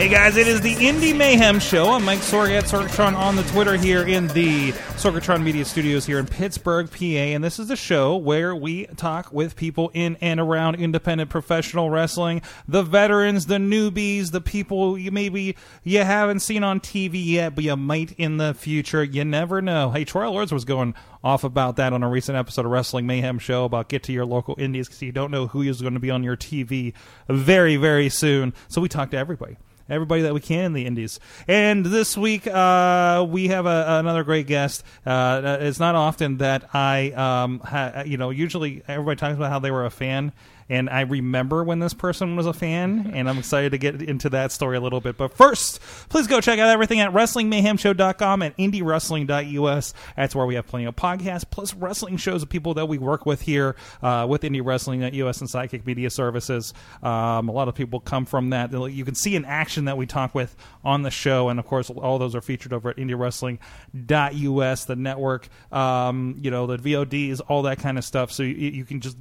[0.00, 1.90] Hey guys, it is the Indie Mayhem Show.
[1.90, 6.18] I'm Mike Sorg at Sorgatron on the Twitter here in the Sorgatron Media Studios here
[6.18, 10.40] in Pittsburgh, PA, and this is the show where we talk with people in and
[10.40, 16.64] around independent professional wrestling, the veterans, the newbies, the people you maybe you haven't seen
[16.64, 19.04] on TV yet, but you might in the future.
[19.04, 19.90] You never know.
[19.90, 23.38] Hey, Troy Lords was going off about that on a recent episode of Wrestling Mayhem
[23.38, 26.00] Show about get to your local indies because you don't know who is going to
[26.00, 26.94] be on your TV
[27.28, 28.54] very, very soon.
[28.68, 29.58] So we talk to everybody
[29.90, 31.20] everybody that we can in the indies.
[31.48, 34.84] And this week, uh, we have a, another great guest.
[35.04, 39.58] Uh, it's not often that I, um, ha, you know, usually everybody talks about how
[39.58, 40.32] they were a fan.
[40.70, 44.30] And I remember when this person was a fan, and I'm excited to get into
[44.30, 45.16] that story a little bit.
[45.16, 49.94] But first, please go check out everything at WrestlingMayhemShow.com and IndieWrestling.us.
[50.16, 53.26] That's where we have plenty of podcasts, plus wrestling shows of people that we work
[53.26, 56.72] with here uh, with Indie Wrestling.us and Sidekick Media Services.
[57.02, 58.70] Um, a lot of people come from that.
[58.70, 60.54] You can see in action that we talk with
[60.84, 65.48] on the show, and of course, all those are featured over at IndieWrestling.us, the network,
[65.72, 68.30] um, you know, the VODs, all that kind of stuff.
[68.30, 69.16] So you, you can just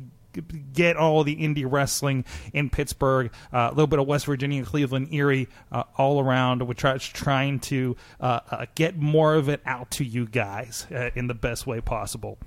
[0.74, 5.14] get all the indie wrestling in Pittsburgh, uh, a little bit of West Virginia, Cleveland,
[5.14, 6.68] Erie, uh, all around.
[6.68, 11.12] We're try- trying to uh, uh, get more of it out to you guys uh,
[11.16, 12.38] in the best way possible.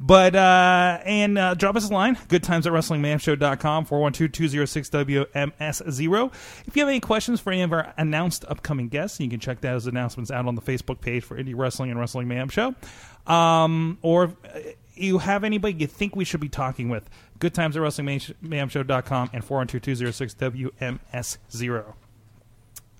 [0.00, 6.32] But, uh, and drop us a line, good times at WrestlingMayhemShow.com, 412-206-WMS0.
[6.66, 9.60] If you have any questions for any of our announced upcoming guests, you can check
[9.60, 12.76] those announcements out on the Facebook page for Indie Wrestling and Wrestling Mayhem Show.
[13.26, 14.36] Um, or
[15.00, 19.44] you have anybody you think we should be talking with, good times at WrestlingMayhemShow.com and
[19.44, 21.94] 412-206-WMS0.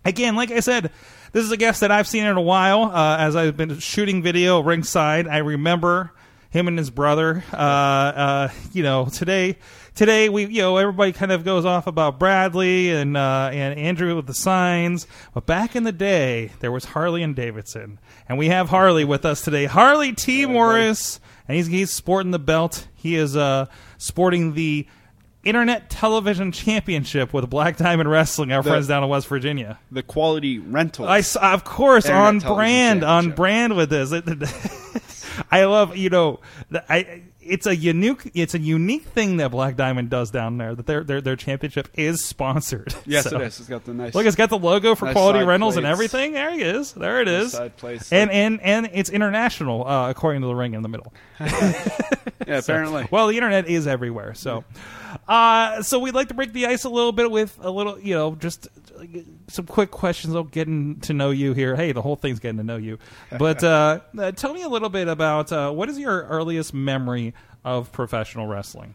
[0.05, 0.91] Again, like I said,
[1.33, 2.85] this is a guest that I've seen in a while.
[2.85, 6.13] Uh, as I've been shooting video ringside, I remember
[6.51, 7.45] him and his brother.
[7.53, 9.59] Uh, uh, you know, today,
[9.95, 14.17] today we, you know, everybody kind of goes off about Bradley and uh, and Andrew
[14.17, 17.99] with the signs, but back in the day, there was Harley and Davidson,
[18.29, 19.67] and we have Harley with us today.
[19.67, 20.47] Harley T.
[20.47, 22.87] Morris, and he's he's sporting the belt.
[22.95, 23.67] He is uh,
[23.97, 24.87] sporting the
[25.45, 29.79] Internet Television Championship with Black Diamond Wrestling, our The- friends down in West Virginia.
[29.91, 31.07] the quality rental.
[31.09, 34.13] I of course Internet on brand on brand with this.
[35.51, 36.41] I love you know
[36.89, 40.87] I it's a unique it's a unique thing that Black Diamond does down there that
[40.87, 42.95] their their their championship is sponsored.
[43.07, 43.61] yes, So- it is.
[43.61, 44.15] It's got the nice.
[44.15, 46.33] Look, it's got the logo for Nice quality rentals and everything.
[46.33, 46.93] There he is.
[46.93, 47.53] There it Nice is.
[47.53, 48.13] side plates.
[48.13, 51.13] And and and it's international uh, according to the ring in the middle.
[51.41, 51.73] yeah,
[52.59, 53.09] apparently.
[53.11, 54.35] Well, the internet is everywhere.
[54.35, 54.65] So,
[55.27, 58.15] uh, so we'd like to break the ice a little bit with a little, you
[58.15, 58.69] know, just
[59.49, 61.77] some quick questions of getting to know you here.
[61.77, 62.99] Hey, the whole thing's getting to know you.
[63.37, 67.35] But uh, uh, tell me a little bit about uh, what is your earliest memory
[67.65, 68.95] of professional wrestling?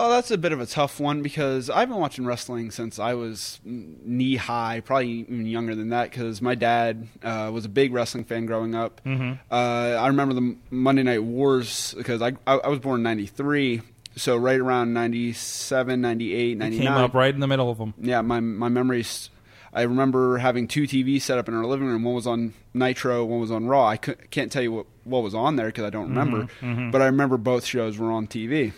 [0.00, 3.14] Oh, that's a bit of a tough one because I've been watching wrestling since I
[3.14, 6.10] was knee high, probably even younger than that.
[6.10, 9.00] Because my dad uh, was a big wrestling fan growing up.
[9.04, 9.32] Mm-hmm.
[9.50, 13.82] Uh, I remember the Monday Night Wars because I, I I was born in '93,
[14.14, 16.86] so right around 97, 98, 99.
[16.86, 17.94] Came up right in the middle of them.
[17.98, 19.30] yeah, my my memories.
[19.72, 22.02] I remember having two TVs set up in our living room.
[22.04, 23.86] One was on Nitro, one was on Raw.
[23.86, 26.48] I can't tell you what, what was on there because I don't remember,
[26.90, 28.72] but I remember both shows were on TV.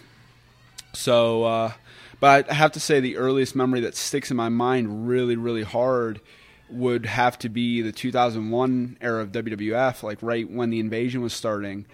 [0.92, 1.72] So, uh,
[2.18, 5.62] but I have to say the earliest memory that sticks in my mind really, really
[5.62, 6.20] hard
[6.68, 11.32] would have to be the 2001 era of WWF, like right when the invasion was
[11.32, 11.86] starting.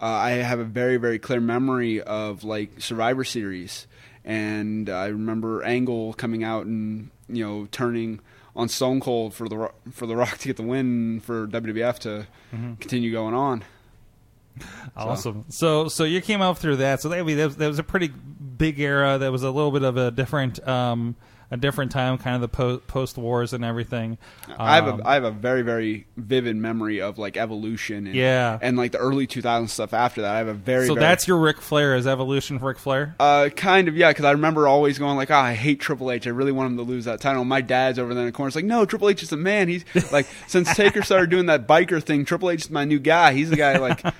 [0.00, 3.86] Uh, I have a very, very clear memory of like Survivor Series,
[4.24, 8.20] and I remember Angle coming out and you know turning
[8.56, 12.26] on Stone Cold for the for the Rock to get the win for WWF to
[12.80, 13.64] continue going on.
[14.96, 15.44] Awesome.
[15.48, 17.00] So, so you came out through that.
[17.00, 19.18] So that, that, was, that was a pretty big era.
[19.18, 21.16] That was a little bit of a different, um,
[21.54, 24.18] a different time, kind of the po- post wars and everything.
[24.58, 28.14] I have Um, a I have a very very vivid memory of like evolution and
[28.14, 28.58] Yeah.
[28.60, 30.34] and like the early 2000s stuff after that.
[30.34, 33.14] I have a very so very, that's your Ric Flair is evolution Ric Flair.
[33.20, 36.26] uh kind of yeah because I remember always going like oh I hate Triple H
[36.26, 37.44] I really want him to lose that title.
[37.44, 38.48] My dad's over there in the corner.
[38.48, 39.68] It's like no Triple H is the man.
[39.68, 42.24] He's like since Taker started doing that biker thing.
[42.24, 43.32] Triple H is my new guy.
[43.32, 44.02] He's the guy like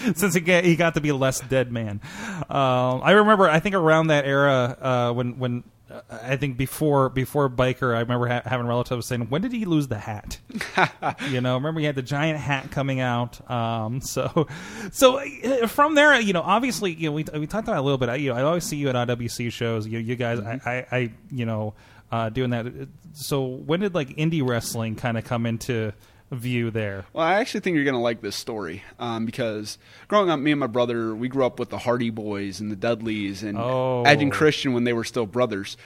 [0.14, 2.00] since he got, he got to be less dead man.
[2.48, 5.64] Um, I remember, I think around that era uh, when when
[6.10, 9.88] I think before before biker, I remember ha- having relatives saying, "When did he lose
[9.88, 10.38] the hat?"
[11.30, 13.48] you know, remember he had the giant hat coming out.
[13.50, 14.46] Um, so,
[14.92, 17.82] so uh, from there, you know, obviously, you know, we we talked about it a
[17.82, 18.08] little bit.
[18.08, 19.86] I, you know, I always see you at IWC shows.
[19.86, 21.74] You, you guys, I, I, I, you know,
[22.12, 22.66] uh, doing that.
[23.12, 25.92] So, when did like indie wrestling kind of come into
[26.30, 27.06] view there?
[27.12, 29.78] Well, I actually think you're going to like this story um, because
[30.08, 32.76] growing up, me and my brother, we grew up with the Hardy Boys and the
[32.76, 34.02] Dudleys and Oh.
[34.04, 35.76] Edge and Christian when they were still brothers,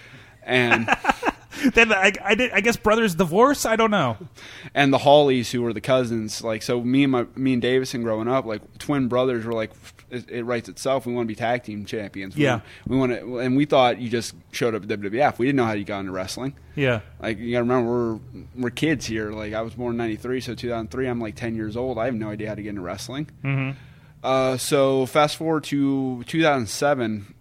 [0.43, 0.88] and
[1.73, 3.64] Then I, I, did, I guess brothers divorce.
[3.64, 4.19] I don't know.
[4.75, 6.43] and the Hollys who were the cousins.
[6.43, 9.70] Like so, me and my me and Davison growing up, like twin brothers, were like
[10.10, 11.06] it, it writes itself.
[11.06, 12.36] We want to be tag team champions.
[12.36, 12.60] We Yeah.
[12.86, 15.38] we want to, and we thought you just showed up at WWF.
[15.38, 16.54] We didn't know how you got into wrestling.
[16.74, 17.00] Yeah.
[17.20, 18.20] Like you got to remember, we're
[18.56, 19.30] we're kids here.
[19.30, 21.98] Like I was born in '93, so 2003, I'm like 10 years old.
[21.98, 23.28] I have no idea how to get into wrestling.
[23.44, 23.78] Mm-hmm.
[24.22, 27.34] Uh, so fast forward to 2007,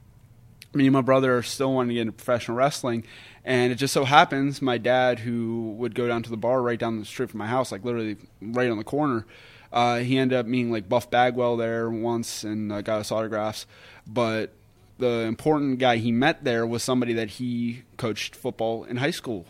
[0.74, 3.06] me and my brother still wanting to get into professional wrestling,
[3.46, 6.80] and it just so happens my dad, who would go down to the bar right
[6.80, 9.26] down the street from my house, like literally right on the corner,
[9.74, 13.66] uh, he ended up meeting like Buff Bagwell there once and uh, got us autographs,
[14.08, 14.54] but.
[15.00, 19.48] The important guy he met there was somebody that he coached football in high school.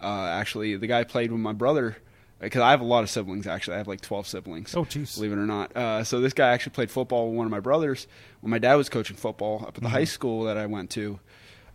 [0.00, 1.96] Uh, actually, the guy played with my brother
[2.38, 3.46] because I have a lot of siblings.
[3.46, 4.74] Actually, I have like twelve siblings.
[4.76, 5.16] Oh, jeez.
[5.16, 5.76] Believe it or not.
[5.76, 8.06] Uh, so this guy actually played football with one of my brothers
[8.40, 11.18] when my dad was coaching football up at the high school that I went to.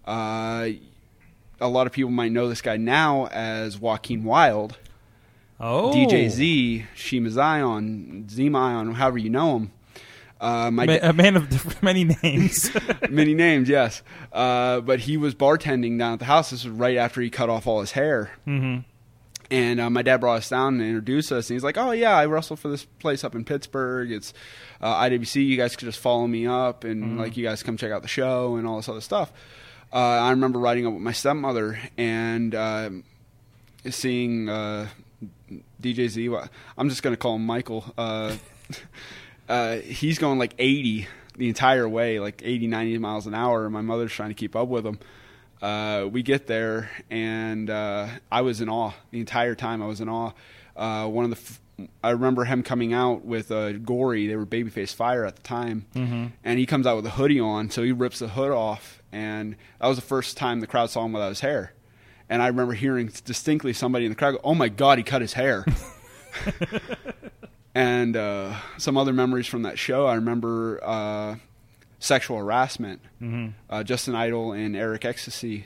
[0.05, 0.69] Uh,
[1.59, 4.77] a lot of people might know this guy now as Joaquin Wilde,
[5.65, 9.71] Oh, DJ Z, Shima Xion, Zema Ion, however you know him.
[10.41, 12.69] Uh, my Ma- a man of many names.
[13.09, 14.01] many names, yes.
[14.33, 16.49] Uh, but he was bartending down at the house.
[16.49, 18.31] This was right after he cut off all his hair.
[18.43, 18.79] hmm
[19.49, 21.49] And uh, my dad brought us down and introduced us.
[21.49, 24.11] And he's like, "Oh yeah, I wrestle for this place up in Pittsburgh.
[24.11, 24.33] It's
[24.81, 25.45] uh, IWC.
[25.47, 28.09] You guys could just follow me up, and like you guys come check out the
[28.09, 29.31] show and all this other stuff."
[29.93, 33.03] Uh, I remember riding up with my stepmother and um
[33.89, 34.87] seeing uh,
[35.81, 36.35] DJ Z.
[36.77, 37.83] I'm just gonna call him Michael.
[37.97, 38.35] Uh,
[39.49, 43.65] uh, he's going like 80 the entire way, like 80, 90 miles an hour.
[43.65, 44.99] And my mother's trying to keep up with him.
[45.61, 49.81] Uh, we get there, and uh, I was in awe the entire time.
[49.81, 50.31] I was in awe.
[50.75, 54.27] Uh, one of the, f- I remember him coming out with uh, Gory.
[54.27, 56.25] They were Babyface Fire at the time, Mm-hmm.
[56.43, 57.69] and he comes out with a hoodie on.
[57.69, 61.05] So he rips the hood off, and that was the first time the crowd saw
[61.05, 61.71] him without his hair.
[62.33, 65.21] And I remember hearing distinctly somebody in the crowd go, "Oh my God, he cut
[65.21, 65.63] his hair."
[67.75, 70.07] and uh, some other memories from that show.
[70.07, 71.35] I remember uh,
[71.99, 73.01] sexual harassment.
[73.21, 73.49] Mm-hmm.
[73.69, 75.65] Uh, Justin Idol and Eric Xtasy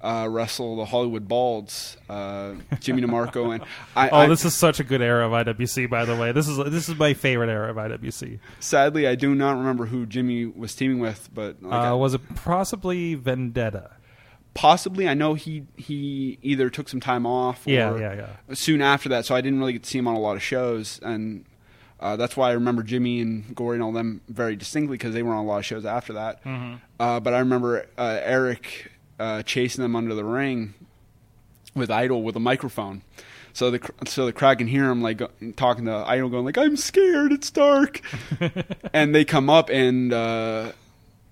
[0.00, 1.98] uh, wrestle the Hollywood Balds.
[2.08, 3.64] Uh, Jimmy DeMarco and
[3.94, 4.08] I.
[4.08, 5.90] Oh, I- this is such a good era of IWC.
[5.90, 8.38] By the way, this is this is my favorite era of IWC.
[8.60, 12.14] sadly I do not remember who Jimmy was teaming with, but like I- Uh, was
[12.14, 13.90] it possibly Vendetta?
[14.54, 17.66] Possibly I know he he either took some time off.
[17.66, 18.54] Or Yeah, yeah, yeah.
[18.54, 20.42] Soon after that, so I didn't really get to see him on a lot of
[20.42, 21.44] shows, and
[22.00, 25.22] uh, that's why I remember Jimmy and Gory and all them very distinctly because they
[25.22, 26.42] were on a lot of shows after that.
[26.44, 26.76] Mm-hmm.
[27.00, 30.74] Uh, but I remember uh, Eric uh, chasing them under the ring
[31.74, 33.02] with Idol with a microphone.
[33.52, 35.20] So the so the crowd can hear him like
[35.56, 38.00] talking to Idol, going like, "I'm scared, it's dark,"
[38.92, 40.72] and they come up and uh,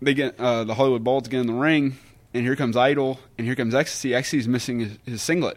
[0.02, 1.98] they get uh, the Hollywood Balls get in the ring,
[2.36, 4.10] and here comes Idol, and here comes Xtasy.
[4.10, 5.56] Xtasy's missing his, his singlet,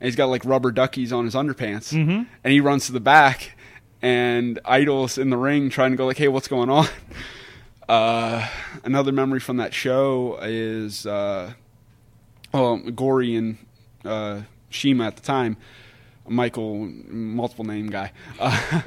[0.00, 2.26] and he's got like rubber duckies on his underpants, Mhm.
[2.44, 3.56] and he runs to the back,
[4.02, 6.86] and Idol's in the ring trying to go like, "Hey, what's going on?"
[7.88, 8.46] Uh,
[8.84, 11.52] another memory from that show is uh,
[12.52, 13.58] well, Gory and
[14.04, 15.56] uh, Shima at the time,
[16.26, 18.12] Michael, multiple name guy.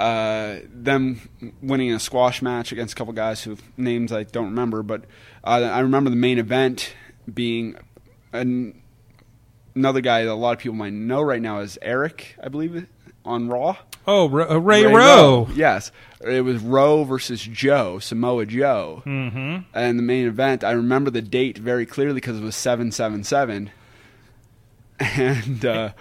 [0.00, 1.20] Uh, them
[1.60, 5.04] winning a squash match against a couple guys whose names I don't remember, but
[5.44, 6.94] uh, I remember the main event
[7.32, 7.76] being
[8.32, 8.80] an,
[9.74, 12.86] another guy that a lot of people might know right now is Eric, I believe,
[13.26, 13.76] on Raw.
[14.06, 15.48] Oh, uh, Ray, Rowe.
[15.54, 15.92] Yes,
[16.22, 19.02] it was Rowe versus Joe, Samoa Joe.
[19.04, 19.58] Mm-hmm.
[19.74, 23.22] And the main event, I remember the date very clearly because it was seven seven
[23.22, 23.70] seven.
[24.98, 25.92] And uh,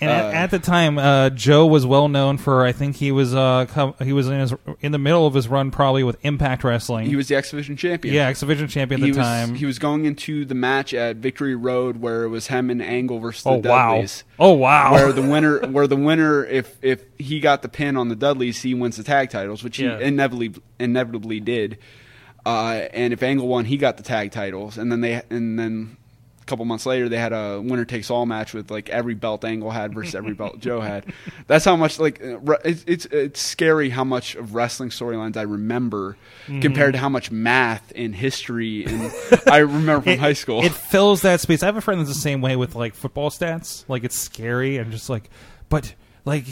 [0.00, 2.64] And Uh, at, at the time, uh, Joe was well known for.
[2.64, 5.46] I think he was uh, com- he was in his in the middle of his
[5.46, 7.06] run, probably with Impact Wrestling.
[7.06, 8.12] he was the X Division champion.
[8.14, 9.54] yeah, X Division champion at he the was, time.
[9.54, 13.20] He was going into the match at Victory Road where it was him and Angle
[13.20, 13.92] versus oh the wow!
[13.92, 14.24] Dudleys.
[14.38, 14.92] Oh wow!
[14.92, 18.62] Where the winner, where the winner, if if he got the pin on the Dudleys,
[18.62, 21.78] he wins the tag titles, which he inevitably inevitably did.
[22.44, 25.96] Uh, and if Angle won, he got the tag titles, and then they and then
[26.44, 29.44] a couple months later they had a winner takes all match with like every belt
[29.44, 31.06] Angle had versus every belt Joe had.
[31.46, 35.42] That's how much like uh, it's it's, it's scary how much of wrestling storylines I
[35.42, 36.60] remember Mm-hmm.
[36.60, 39.10] compared to how much math and history and
[39.50, 40.62] I remember from It- high school.
[40.62, 41.62] It fills that space.
[41.62, 43.84] I have a friend that's the same way with like football stats.
[43.88, 45.30] Like it's scary and just like,
[45.70, 45.94] but
[46.26, 46.44] like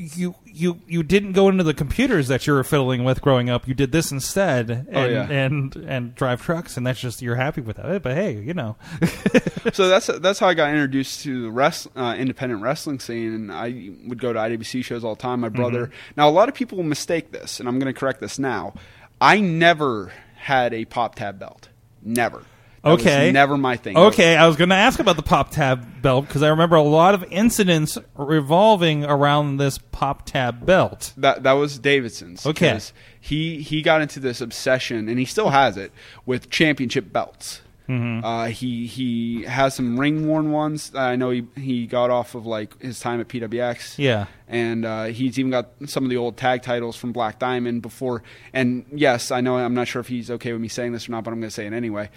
[0.00, 3.66] you you you didn't go into the computers that you were fiddling with growing up.
[3.66, 5.28] You did this instead, and Oh, yeah.
[5.28, 8.02] and and drive trucks, and that's just you're happy with that.
[8.02, 8.76] But hey, you know,
[9.72, 13.52] so that's that's how I got introduced to the rest, uh, independent wrestling scene, and
[13.52, 15.40] I would go to IWC shows all the time.
[15.40, 15.86] My brother.
[15.86, 16.12] Mm-hmm.
[16.16, 18.74] Now, a lot of people mistake this, and I'm going to correct this now.
[19.20, 21.68] I never had a pop tab belt.
[22.02, 22.44] Never.
[22.84, 23.32] That Okay.
[23.32, 23.96] never my thing.
[23.96, 26.82] Okay, I was going to ask about the pop tab belt because I remember a
[26.82, 31.12] lot of incidents revolving around this pop tab belt.
[31.16, 32.46] That that was Davidson's.
[32.46, 32.78] Okay.
[33.20, 35.92] He he got into this obsession, and he still has it
[36.24, 37.62] with championship belts.
[37.88, 38.22] Mm-hmm.
[38.24, 40.94] Uh, he he has some ring worn ones.
[40.94, 43.94] I know he he got off of like his time at PWX.
[43.98, 44.26] Yeah.
[44.46, 48.22] and uh, he's even got some of the old tag titles from Black Diamond before.
[48.52, 51.12] And yes, I know I'm not sure if he's okay with me saying this or
[51.12, 52.10] not, but I'm going to say it anyway.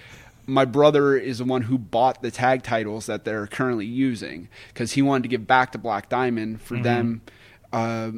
[0.47, 4.93] My brother is the one who bought the tag titles that they're currently using because
[4.93, 6.83] he wanted to give back to Black Diamond for Mm-hmm.
[6.83, 7.21] them
[7.73, 8.11] uh,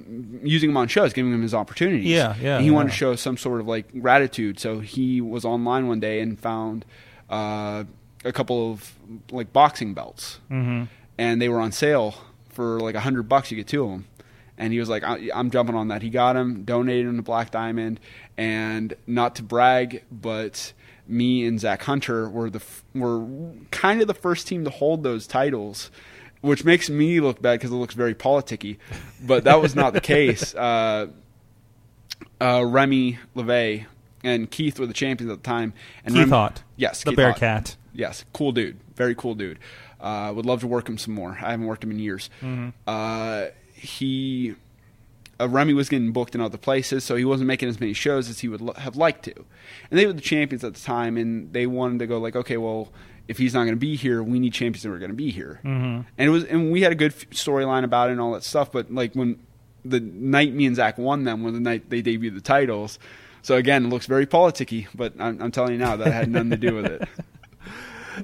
[0.44, 2.06] using them on shows, giving him his opportunities.
[2.10, 5.46] Yeah, yeah, And he wanted to show some sort of like gratitude, so he was
[5.46, 6.86] online one day and found
[7.30, 7.84] uh,
[8.26, 8.94] a couple of
[9.32, 10.86] like boxing belts, mm-hmm.
[11.20, 12.16] and they were on sale
[12.50, 13.52] for like a hundred bucks.
[13.52, 14.08] You get two of them,
[14.58, 17.22] and he was like, I- "I'm jumping on that." He got them, donated them to
[17.24, 18.00] Black Diamond,
[18.38, 20.74] and not to brag, but
[21.08, 22.62] me and Zach Hunter were the
[22.96, 23.26] were
[23.72, 25.92] kind of the first team to hold those titles.
[26.42, 28.78] Which makes me look bad because it looks very politicky,
[29.26, 30.54] but that was not the case.
[30.54, 31.08] Uh,
[32.42, 33.86] uh, Remy LeVay
[34.26, 35.72] and Keith were the champions at the time.
[36.04, 36.58] And Keith Remy- Hott.
[36.76, 37.64] yes, the Keith Bearcat.
[37.64, 37.76] Hott.
[37.94, 39.58] Yes, cool dude, very cool dude.
[40.02, 41.38] Uh, would love to work him some more.
[41.42, 42.30] I haven't worked him in years.
[42.42, 42.70] Mm-hmm.
[42.86, 44.56] Uh, he,
[45.44, 48.30] uh, Remy was getting booked in other places, so he wasn't making as many shows
[48.30, 49.36] as he would lo- have liked to.
[49.90, 52.58] And they were the champions at the time, and they wanted to go like, okay,
[52.58, 52.92] well,
[53.28, 55.32] if he's not going to be here, we need champions that are going to be
[55.32, 55.60] here.
[55.64, 56.02] Mm-hmm.
[56.18, 58.44] And it was, and we had a good f- storyline about it and all that
[58.44, 58.72] stuff.
[58.72, 59.40] But like when
[59.86, 63.00] the night me and Zach won them, when the night they debuted the titles.
[63.42, 66.52] So again, it looks very politicky, but I'm, I'm telling you now that had nothing
[66.52, 67.08] to do with it.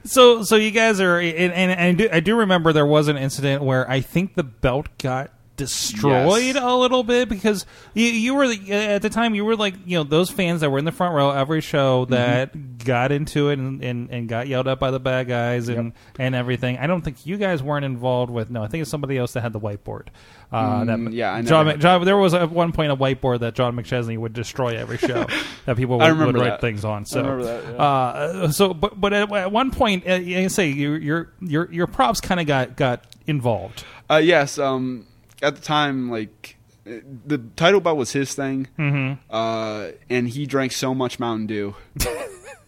[0.03, 3.07] So, so you guys are, and, and, and I, do, I do remember there was
[3.07, 6.63] an incident where I think the belt got destroyed Yes.
[6.63, 9.97] a little bit because you, you were the- at the time you were like you
[9.97, 12.13] know those fans that were in the front row every show Mm-hmm.
[12.13, 15.93] that got into it and, and, and got yelled at by the bad guys and
[16.17, 16.77] and everything.
[16.77, 18.49] I don't think you guys weren't involved with.
[18.49, 20.07] No, I think it's somebody else that had the whiteboard.
[20.51, 22.03] Uh, that, Mm, yeah, I John, John.
[22.05, 25.25] There was at one point a whiteboard that John McChesney would destroy every show
[25.65, 26.61] that people would, I remember would write that.
[26.61, 27.05] things on.
[27.05, 27.77] So, remember that, yeah.
[27.83, 31.87] uh, so, but but at, at one point, uh, you say your your your your
[31.87, 33.83] props kind of got got involved.
[34.09, 34.57] Uh, yes.
[34.57, 35.05] Um,
[35.41, 39.19] at the time, like the title belt was his thing, mm-hmm.
[39.29, 41.75] uh, and he drank so much Mountain Dew.
[42.05, 42.07] Um,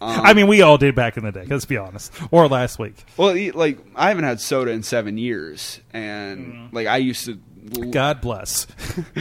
[0.00, 1.44] I mean, we all did back in the day.
[1.46, 2.12] Let's be honest.
[2.30, 3.04] Or last week.
[3.16, 7.34] Well, like I haven't had soda in seven years, and like I used to.
[7.90, 8.66] God bless.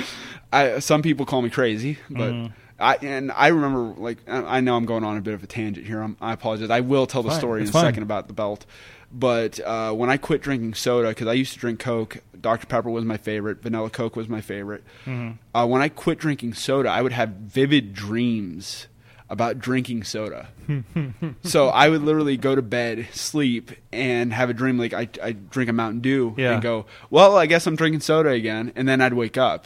[0.53, 2.53] I some people call me crazy, but Mm-hmm.
[2.79, 5.85] I and I remember like I know I'm going on a bit of a tangent
[5.85, 6.01] here.
[6.01, 6.71] I'm, I apologize.
[6.71, 7.83] I will tell the Fine, story in it's a fine.
[7.85, 8.65] second about the belt.
[9.13, 12.89] But uh, when I quit drinking soda, because I used to drink Coke, Dr Pepper
[12.89, 14.83] was my favorite, Vanilla Coke was my favorite.
[15.05, 15.31] Mm-hmm.
[15.55, 18.87] Uh, when I quit drinking soda, I would have vivid dreams
[19.29, 20.47] about drinking soda.
[21.43, 25.31] so I would literally go to bed, sleep, and have a dream like I, I
[25.33, 26.53] drink a Mountain Dew Yeah.
[26.53, 29.65] and go, well, I guess I'm drinking soda again, and then I'd wake up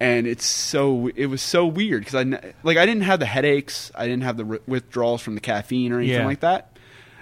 [0.00, 3.90] and it's so it was so weird because I like I didn't have the headaches,
[3.96, 6.24] I didn't have the withdrawals from the caffeine or anything Yeah.
[6.26, 6.77] like that.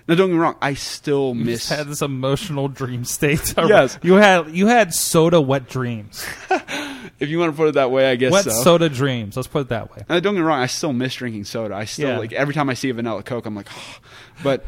[0.08, 1.68] Now, don't get me wrong, I still You miss.
[1.68, 3.54] just had this emotional dream state.
[3.58, 3.98] Yes.
[4.02, 6.24] you had you had soda wet dreams,
[7.18, 8.50] if you want to put it that way, I guess wet so.
[8.50, 9.36] soda dreams.
[9.36, 10.04] Let's put it that way.
[10.08, 11.74] Now, don't get me wrong, I still miss drinking soda.
[11.74, 12.18] I still Yeah.
[12.18, 13.68] like every time I see a vanilla Coke, I'm like,
[14.42, 14.64] but.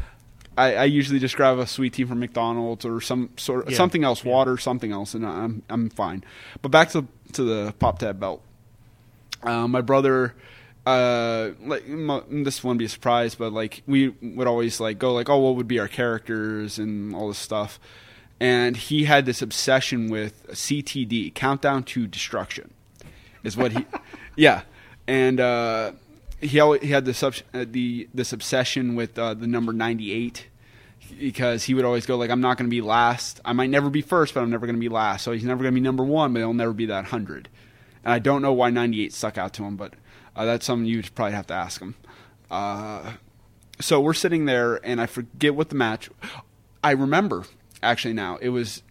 [0.57, 3.77] I, I usually just grab a sweet tea from McDonald's or some sort of Yeah.
[3.77, 6.21] something else, water, something else, and I'm I'm fine.
[6.61, 8.41] But back to to the pop tab belt.
[9.41, 10.35] Uh, my brother,
[10.89, 11.83] uh, like
[12.29, 15.55] this wouldn't be a surprise, but like we would always like go like, oh, what
[15.55, 17.79] would be our characters and all this stuff,
[18.39, 22.73] and he had this obsession with CTD, Countdown to Destruction,
[23.43, 23.85] is what he,
[24.35, 24.63] yeah,
[25.07, 25.91] and uh,
[26.41, 30.47] he always, he had this uh, the this obsession with uh, the number ninety eight.
[31.17, 33.41] Because he would always go like, I'm not going to be last.
[33.43, 35.23] I might never be first, but I'm never going to be last.
[35.23, 37.49] So he's never going to be number one, but he'll never be that hundred.
[38.03, 39.93] And I don't know why 98 stuck out to him, but
[40.35, 41.95] uh, that's something you'd probably have to ask him.
[42.49, 43.13] Uh,
[43.79, 46.09] so we're sitting there, and I forget what the match.
[46.83, 47.45] I remember
[47.81, 48.37] actually now.
[48.41, 48.83] It was,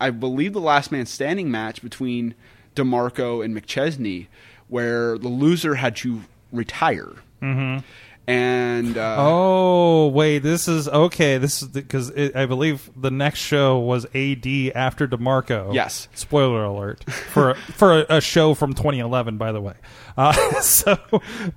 [0.00, 2.34] I believe, the last man standing match between
[2.74, 4.26] Demarco and McChesney,
[4.68, 6.22] where the loser had to
[6.52, 7.12] retire.
[7.42, 7.84] Mm-hmm.
[8.26, 11.36] And uh, Oh wait, this is okay.
[11.36, 15.74] This is because I believe the next show was AD after Demarco.
[15.74, 16.08] Yes.
[16.14, 19.74] Spoiler alert for for a, a show from 2011, by the way.
[20.16, 20.96] Uh, so,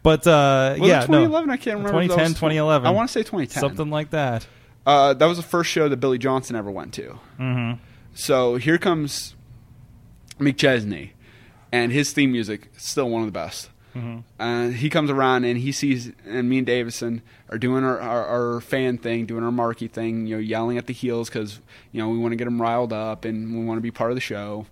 [0.03, 1.49] but uh, yeah, it 2011?
[1.49, 2.01] I can't remember.
[2.01, 2.85] 2010, was- 2011.
[2.87, 3.61] I want to say 2010.
[3.61, 4.45] something like that.
[4.85, 7.19] Uh, that was the first show that Billy Johnson ever went to.
[7.39, 7.81] Mm-hmm.
[8.13, 9.35] So here comes
[10.39, 11.11] McChesney,
[11.71, 13.69] and his theme music is still one of the best.
[14.39, 18.25] And he comes around and he sees, and me and Davison are doing our, our,
[18.25, 21.59] our fan thing, doing our marquee thing, you know, yelling at the heels because
[21.91, 24.11] you know we want to get them riled up and we want to be part
[24.11, 24.65] of the show.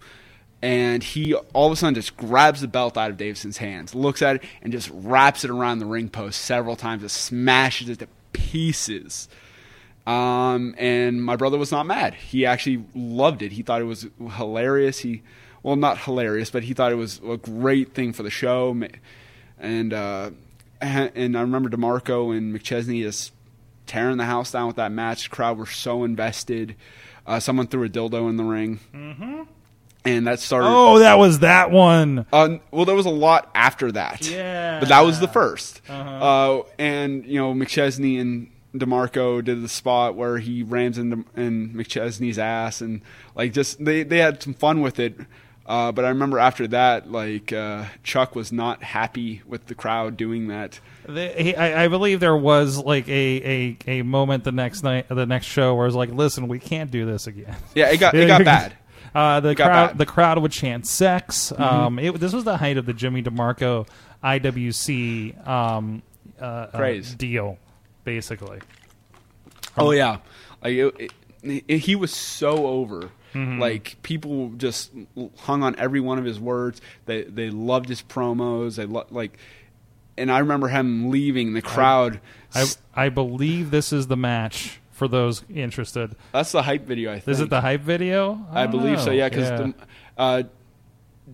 [0.62, 4.22] And he all of a sudden just grabs the belt out of Davison's hands, looks
[4.22, 8.00] at it, and just wraps it around the ring post several times, and smashes it
[8.00, 9.27] to pieces.
[10.08, 12.13] Um, and my brother was not mad.
[12.13, 13.51] He actually loved it.
[13.53, 15.00] He thought it was hilarious.
[15.00, 15.24] He,
[15.65, 18.79] well, not hilarious, but he thought it was a great thing for the show.
[19.57, 20.29] And uh,
[20.79, 23.34] and I remember Demarco and McChesney just
[23.88, 25.24] tearing the house down with that match.
[25.24, 26.75] The crowd were so invested.
[27.25, 29.41] Uh, someone threw a dildo in the ring, mm-hmm.
[30.05, 30.67] and that started.
[30.67, 32.27] Oh, that was that one.
[32.31, 34.29] Uh, well, there was a lot after that.
[34.29, 34.79] Yeah.
[34.79, 40.13] But that was the 1st uh and, you know, McChesney and DeMarco did the spot
[40.13, 42.81] where he rams into in McChesney's ass.
[42.81, 43.01] And,
[43.34, 45.15] like, just they, they had some fun with it.
[45.67, 50.15] Uh, but I remember after that, like, uh, Chuck was not happy with the crowd
[50.15, 50.79] doing that.
[51.07, 55.07] The, he, I, I believe there was like a, a, a moment the next night,
[55.10, 57.98] the next show, where it was like, "Listen, we can't do this again." Yeah, it
[57.98, 58.74] got, it got bad.
[59.15, 62.77] Uh, the got crowd, the crowd would chant "sex." Um, it, this was the height
[62.77, 63.88] of the Jimmy DeMarco
[64.24, 66.03] IWC um,
[66.39, 67.15] uh, uh, Craze.
[67.15, 67.57] deal,
[68.03, 68.60] basically.
[69.77, 70.17] Oh yeah,
[70.63, 71.12] like it,
[71.43, 73.10] it, it- he was so over.
[73.36, 74.92] Like people just
[75.39, 76.82] hung on every one of his words.
[77.06, 78.75] They they loved his promos.
[78.75, 79.38] They lo- like,
[80.18, 82.22] and I remember him leaving the crowd.
[82.54, 82.65] I
[82.96, 86.15] I believe this is the match for those interested.
[86.32, 87.12] That's the hype video.
[87.12, 87.27] I think.
[87.27, 88.46] Is it the hype video?
[88.51, 89.08] I don't believe so.
[89.08, 89.12] know.
[89.12, 89.74] Yeah, because
[90.18, 90.44] uh,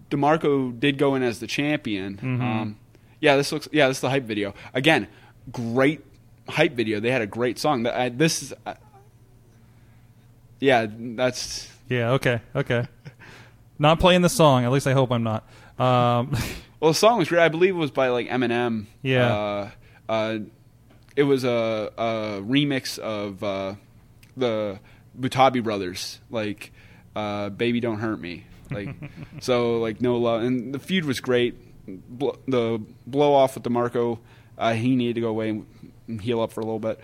[0.09, 2.17] Demarco did go in as the champion.
[2.17, 2.41] Mm-hmm.
[2.41, 2.77] Um,
[3.19, 3.67] yeah, this looks.
[3.71, 4.55] Yeah, this is the hype video.
[4.73, 5.07] Again,
[5.51, 6.01] great
[6.49, 6.99] hype video.
[6.99, 7.85] They had a great song.
[7.85, 8.53] I, this is.
[8.65, 8.73] Uh,
[10.59, 12.11] yeah, that's yeah.
[12.11, 12.41] Okay.
[12.55, 12.87] Okay.
[13.77, 14.63] Not playing the song.
[14.63, 15.47] At least I hope I'm not.
[15.77, 16.35] Um,
[16.81, 17.43] Well, the song was great.
[17.43, 18.87] I believe it was by like Eminem.
[19.03, 19.35] Yeah.
[19.35, 19.69] Uh,
[20.09, 20.39] uh,
[21.15, 23.75] it was a, a remix of uh,
[24.35, 24.79] the
[25.19, 26.71] Butabi brothers, like
[27.15, 28.95] uh, "Baby Don't Hurt Me." Like,
[29.41, 31.55] so like no love, and the feud was great.
[31.87, 34.17] Bl- the blow off with DeMarco,
[34.57, 35.61] uh, he needed to go away
[36.07, 36.99] and heal up for a little bit.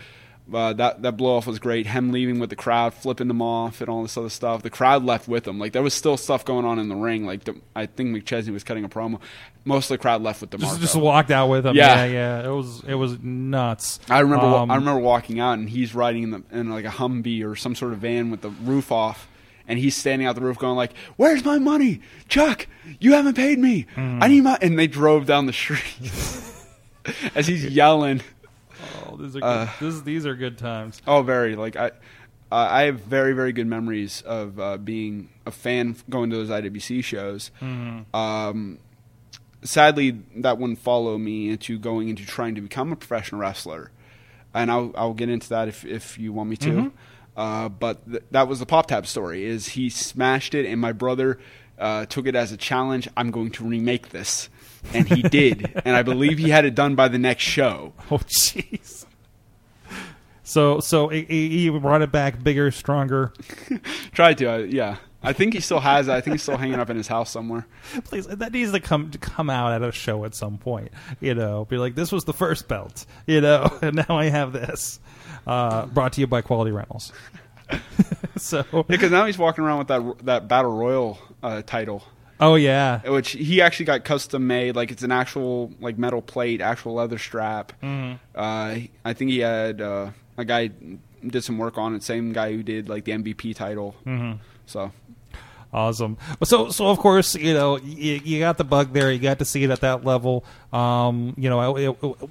[0.54, 1.88] Uh, that that blow off was great.
[1.88, 4.64] Him leaving with the crowd, flipping them off, and all this other stuff.
[4.64, 5.60] The crowd left with him.
[5.60, 7.26] Like there was still stuff going on in the ring.
[7.26, 9.20] Like the, I think McChesney was cutting a promo.
[9.66, 10.60] Most of the crowd left with DeMarco.
[10.62, 11.76] just, just walked out with him.
[11.76, 12.06] Yeah.
[12.06, 12.48] yeah, yeah.
[12.48, 14.00] It was it was nuts.
[14.10, 14.46] I remember.
[14.46, 17.56] Um, I remember walking out, and he's riding in, the, in like a Humvee or
[17.58, 19.28] some sort of van with the roof off,
[19.68, 22.68] and he's standing out the roof, going like, "Where's my money, Chuck?
[23.02, 23.86] You haven't paid me.
[23.98, 24.24] Mm-hmm.
[24.24, 25.84] I need my." And they drove down the street
[27.36, 28.22] as he's yelling.
[29.08, 29.92] Oh, these are Uh, good.
[29.94, 31.02] this, these are good times.
[31.08, 31.92] Oh, very like I.
[32.50, 36.48] Uh, I have very, very good memories of uh, being a fan going to those
[36.50, 37.52] IWC shows.
[38.14, 38.80] Um,
[39.64, 43.92] sadly, that wouldn't follow me into going into trying to become a professional wrestler,
[44.54, 46.94] and I'll, I'll get into that if if you want me to.
[47.36, 49.44] Uh, but th- that was the Pop Tab story.
[49.44, 51.40] Is he smashed it, and my brother
[51.78, 53.10] uh, took it as a challenge.
[53.18, 54.50] I'm going to remake this,
[54.94, 57.94] and he did, and I believe he had it done by the next show.
[58.12, 59.06] Oh, jeez.
[60.44, 63.34] So so he, brought it back bigger, stronger.
[64.14, 64.98] Tried to, uh, yeah.
[65.22, 66.12] I think he still has it.
[66.12, 67.66] I think he's still hanging up in his house somewhere.
[68.06, 70.92] Please, that needs to come to come out at a show at some point.
[71.20, 73.06] You know, be like, this was the first belt.
[73.26, 75.02] You know, and now I have this.
[75.46, 77.12] Uh, brought to you by Quality Rentals.
[78.38, 82.04] so, Because now he's walking around with that that battle royal uh, title,
[82.40, 84.76] oh yeah, which he actually got custom made.
[84.76, 87.74] Like it's an actual like metal plate, actual leather strap.
[87.82, 88.16] Mm-hmm.
[88.36, 90.70] Uh, I think he had uh, a guy
[91.26, 92.04] did some work on it.
[92.04, 93.96] Same guy who did like the MVP title.
[94.06, 94.42] Mm-hmm.
[94.66, 94.92] So
[95.74, 96.18] Awesome.
[96.46, 99.12] So, so of course, you know, you, you got the bug there.
[99.12, 100.46] You got to see it at that level.
[100.72, 102.30] Um, you know, I, it-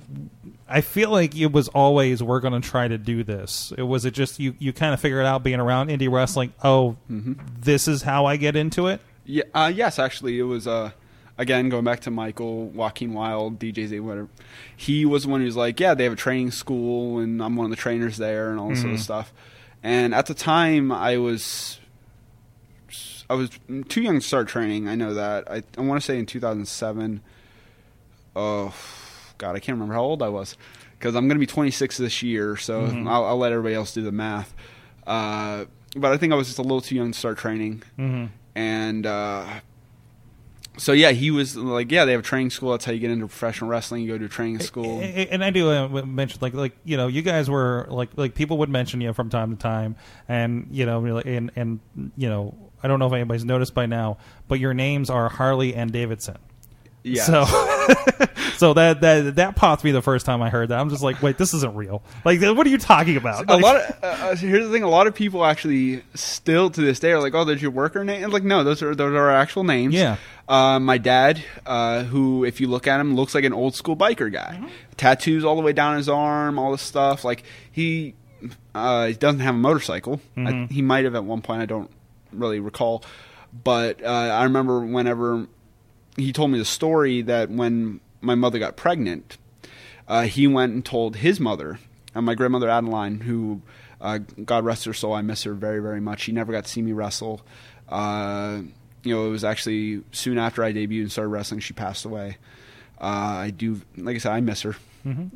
[0.69, 3.73] I feel like it was always we're going to try to do this.
[3.77, 6.55] It was it just you you kind of figure it out being around indie wrestling.
[6.64, 7.35] Oh, Mm-hmm.
[7.61, 9.01] this is how I get into it.
[9.26, 10.66] Yeah, uh, yes, actually, it was.
[10.66, 10.92] Uh,
[11.38, 14.28] again, going back to Michael, Joaquin Wilde, DJ Z, whatever,
[14.76, 17.56] he was the one who was like, yeah, they have a training school, and I'm
[17.56, 18.88] one of the trainers there, and all this Mm-hmm.
[18.90, 19.32] other stuff.
[19.82, 21.78] And at the time, I was
[23.28, 23.50] I was
[23.88, 24.88] too young to start training.
[24.88, 25.50] I know that.
[25.50, 27.20] I, I want to say in 2007.
[28.34, 28.74] Oh,
[29.38, 30.56] God, I can't remember how old I was
[30.98, 32.56] because I'm going to be 26 this year.
[32.56, 33.08] So Mm-hmm.
[33.08, 34.54] I'll, I'll let everybody else do the math.
[35.06, 35.64] Uh,
[35.96, 37.82] but I think I was just a little too young to start training.
[37.98, 38.30] Mhm.
[38.57, 39.61] And uh,
[40.79, 42.73] so yeah, he was like, yeah, they have a training school.
[42.73, 44.03] That's how you get into professional wrestling.
[44.03, 45.01] You go to a training school.
[45.03, 48.59] And I do uh, mention like like you know you guys were like like people
[48.59, 51.81] would mention you from time to time, and you know and and
[52.16, 54.16] you know I don't know if anybody's noticed by now,
[54.49, 56.38] but your names are Harley and Davidson.
[57.07, 57.23] Yeah.
[57.23, 57.45] So,
[58.57, 60.79] so that that that popped me the first time I heard that.
[60.81, 62.03] I'm just like, wait, this isn't real.
[62.25, 63.49] Like, what are you talking about?
[63.49, 66.69] a Like- lot of uh, uh, here's the thing: a lot of people actually still
[66.71, 68.95] to this day are like, "Oh, there's your worker name." And like, no, those are
[68.95, 69.95] those are our actual names.
[69.95, 70.16] Yeah.
[70.49, 73.97] Uh, my dad, uh, who, if you look at him, looks like an old school
[73.97, 74.61] biker guy.
[74.97, 77.25] Tattoos all the way down his arm, all this stuff.
[77.25, 77.42] Like
[77.73, 78.14] he,
[78.75, 80.21] uh, he doesn't have a motorcycle.
[80.37, 81.62] I, he might have at one point.
[81.62, 81.90] I don't
[82.33, 83.03] really recall,
[83.64, 85.49] but uh, I remember whenever
[86.16, 89.38] he told me the story that when my mother got pregnant,
[90.09, 91.79] uh, he went and told his mother,
[92.14, 93.62] uh, my grandmother Adeline, who,
[94.00, 96.20] uh, God rest her soul, I miss her very, very much.
[96.20, 97.42] She never got to see me wrestle.
[97.88, 98.61] Uh,
[99.02, 102.38] you know, it was actually soon after I debuted and started wrestling, she passed away.
[103.00, 103.05] Uh,
[103.44, 104.76] I do, like I said, I miss her.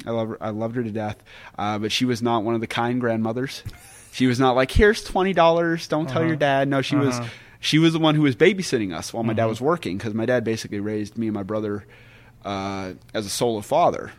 [0.04, 0.38] I love her.
[0.40, 1.22] I loved her to death.
[1.56, 3.62] Uh, but she was not one of the kind grandmothers.
[4.10, 5.86] She was not like, "Here's twenty dollars.
[5.86, 7.20] Don't tell your dad." No, she was.
[7.60, 10.26] She was the one who was babysitting us while my dad was working because my
[10.26, 11.84] dad basically raised me and my brother
[12.44, 14.12] uh, as a solo father.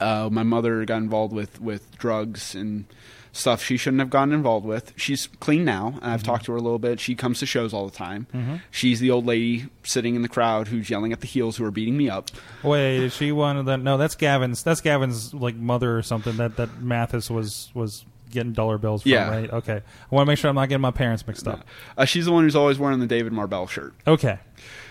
[0.00, 2.86] Uh, my mother got involved with, with drugs and
[3.32, 4.92] stuff she shouldn't have gotten involved with.
[4.96, 7.00] She's clean now, and I've talked to her a little bit.
[7.00, 8.60] She comes to shows all the time.
[8.70, 11.70] She's the old lady sitting in the crowd who's yelling at the heels who are
[11.70, 12.30] beating me up.
[12.62, 13.76] Wait, is she one of the?
[13.76, 14.62] No, that's Gavin's.
[14.62, 16.36] That's Gavin's like mother or something.
[16.36, 19.12] That that Mathis was was getting dollar bills from.
[19.12, 19.28] Yeah.
[19.30, 19.50] Right.
[19.52, 19.76] Okay.
[19.76, 21.64] I want to make sure I'm not getting my parents mixed up.
[21.96, 23.94] Uh, she's the one who's always wearing the David Marbell shirt.
[24.06, 24.38] Okay.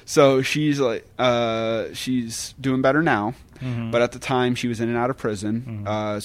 [0.06, 3.92] So she's like, uh, she's doing better now, Mm-hmm.
[3.92, 5.84] but at the time she was in and out of prison.
[5.86, 6.20] Uh,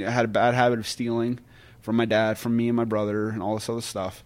[0.00, 1.38] had a bad habit of stealing
[1.80, 4.24] from my dad, from me and my brother, and all this other stuff.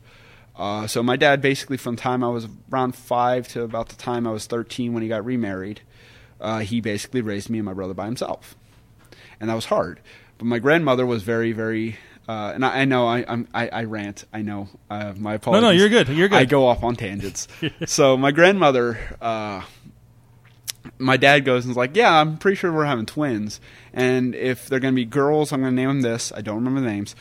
[0.56, 3.96] Uh, so my dad, basically, from the time I was around five to about the
[3.96, 5.80] time I was thirteen, when he got remarried,
[6.40, 8.56] uh, he basically raised me and my brother by himself,
[9.40, 10.00] and that was hard.
[10.40, 11.98] But my grandmother was very, very.
[12.26, 14.24] Uh, and I, I know I, I'm, I I rant.
[14.32, 14.68] I know.
[14.88, 15.60] Uh, my apologies.
[15.62, 16.08] No, no, you're good.
[16.08, 16.38] You're good.
[16.38, 17.46] I go off on tangents.
[17.84, 19.60] so my grandmother, uh,
[20.96, 23.60] my dad goes and is like, "Yeah, I'm pretty sure we're having twins,
[23.92, 26.32] and if they're going to be girls, I'm going to name them this.
[26.34, 27.14] I don't remember the names."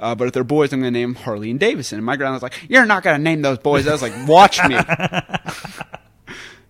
[0.00, 1.98] Uh, but if they're boys, I'm going to name them Harley and Davison.
[1.98, 4.58] And my grandma's like, "You're not going to name those boys." I was like, "Watch
[4.66, 4.78] me."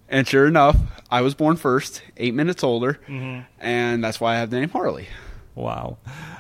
[0.09, 0.77] and sure enough,
[1.11, 2.99] I was born first, eight minutes older,
[3.61, 5.07] and that's why I have the name Harley.
[5.55, 5.99] Wow,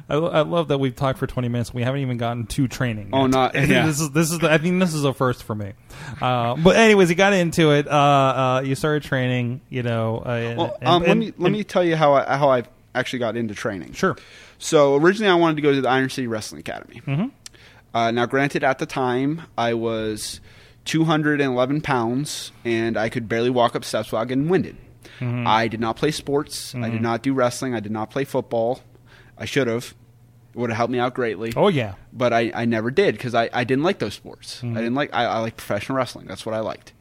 [0.08, 1.74] I, I love that we've talked for twenty minutes.
[1.74, 3.10] We haven't even gotten to training.
[3.12, 3.30] Oh, yet.
[3.30, 3.84] not- yeah.
[3.86, 4.38] this is this is.
[4.38, 5.72] The, I think this is a first for me.
[6.20, 7.86] Uh, but anyways, you got into it.
[7.86, 9.60] Uh, uh, you started training.
[9.68, 10.18] You know.
[10.18, 12.62] Uh, Well, and- um, let and- me let me tell you how I how I
[12.94, 13.92] actually got into training.
[13.92, 14.16] Sure.
[14.58, 17.02] So originally, I wanted to go to the Iron City Wrestling Academy.
[17.06, 17.26] Mm-hmm.
[17.94, 20.40] Uh, now, granted, at the time, I was
[20.86, 24.76] 211 pounds, and I could barely walk up steps without getting winded.
[25.20, 26.74] I did not play sports.
[26.74, 27.74] I did not do wrestling.
[27.76, 28.80] I did not play football.
[29.42, 29.94] I should have.
[30.54, 31.52] It would have helped me out greatly.
[31.56, 31.94] Oh yeah.
[32.12, 34.62] But I, I never did because I, I didn't like those sports.
[34.62, 36.26] I didn't like I, I like professional wrestling.
[36.26, 36.92] That's what I liked.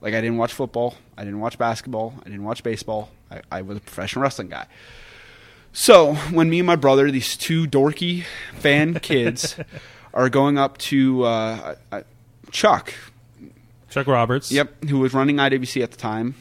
[0.00, 0.94] Like I didn't watch football.
[1.16, 2.14] I didn't watch basketball.
[2.20, 3.10] I didn't watch baseball.
[3.30, 4.66] I, I was a professional wrestling guy.
[5.72, 9.56] So when me and my brother, these two dorky fan kids,
[10.14, 12.02] are going up to uh, uh,
[12.52, 12.94] Chuck,
[13.90, 14.52] Chuck Roberts.
[14.52, 16.36] Yep, who was running IWC at the time,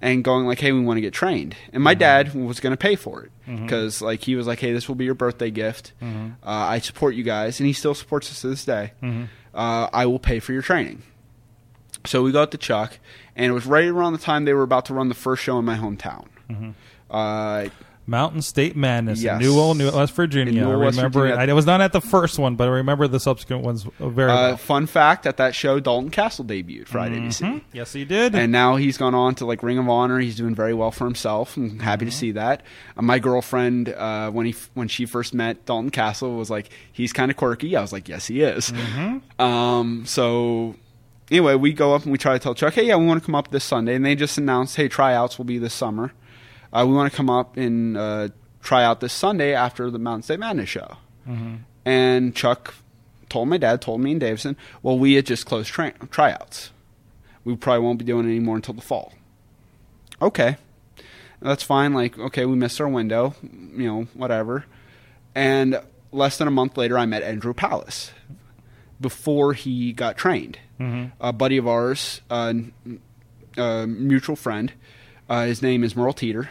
[0.00, 2.76] and going like, "Hey, we want to get trained." And my dad was going to
[2.76, 5.92] pay for it because like he was like, "Hey, this will be your birthday gift.
[6.02, 6.06] Uh,
[6.44, 8.92] I support you guys," and he still supports us to this day.
[9.54, 11.02] Uh, I will pay for your training.
[12.06, 12.98] So we got to Chuck,
[13.36, 15.58] and it was right around the time they were about to run the first show
[15.58, 16.26] in my hometown.
[17.10, 17.68] Uh,
[18.06, 19.40] Mountain State Madness Yes.
[19.40, 20.52] in Newell, New West Virginia.
[20.52, 21.42] Newell, I remember Virginia.
[21.44, 21.48] it.
[21.48, 24.34] I was not at the first one, but I remember the subsequent ones very uh,
[24.34, 24.56] well.
[24.58, 27.62] fun fact: at that show, Dalton Castle debuted for IWC.
[27.72, 28.34] Yes, he did.
[28.34, 30.18] and now he's gone on to like Ring of Honor.
[30.20, 31.56] He's doing very well for himself.
[31.56, 32.62] I'm happy to see that.
[32.96, 37.12] Uh, my girlfriend, uh, when he when she first met Dalton Castle, was like, he's
[37.12, 37.74] kind of quirky.
[37.76, 38.72] I was like, yes, he is.
[39.38, 40.74] Um, so
[41.30, 43.26] anyway, we go up and we try to tell Chuck, hey, yeah, we want to
[43.26, 46.12] come up this Sunday, and they just announced, hey, tryouts will be this summer.
[46.74, 48.28] Uh, we want to come up and uh,
[48.62, 50.96] try out this Sunday after the Mountain State Madness show.
[51.84, 52.74] And Chuck
[53.28, 56.70] told my dad, told me and Davison, well, we had just closed tra- tryouts.
[57.44, 59.12] We probably won't be doing it anymore until the fall.
[60.20, 60.56] Okay,
[61.40, 61.92] that's fine.
[61.94, 64.64] Like, okay, we missed our window, you know, whatever.
[65.34, 65.80] And
[66.12, 68.12] less than a month later, I met Andrew Palace
[69.00, 70.58] before he got trained.
[71.20, 72.52] A buddy of ours, uh,
[73.56, 74.72] a mutual friend,
[75.28, 76.50] uh, his name is Merle Teeter.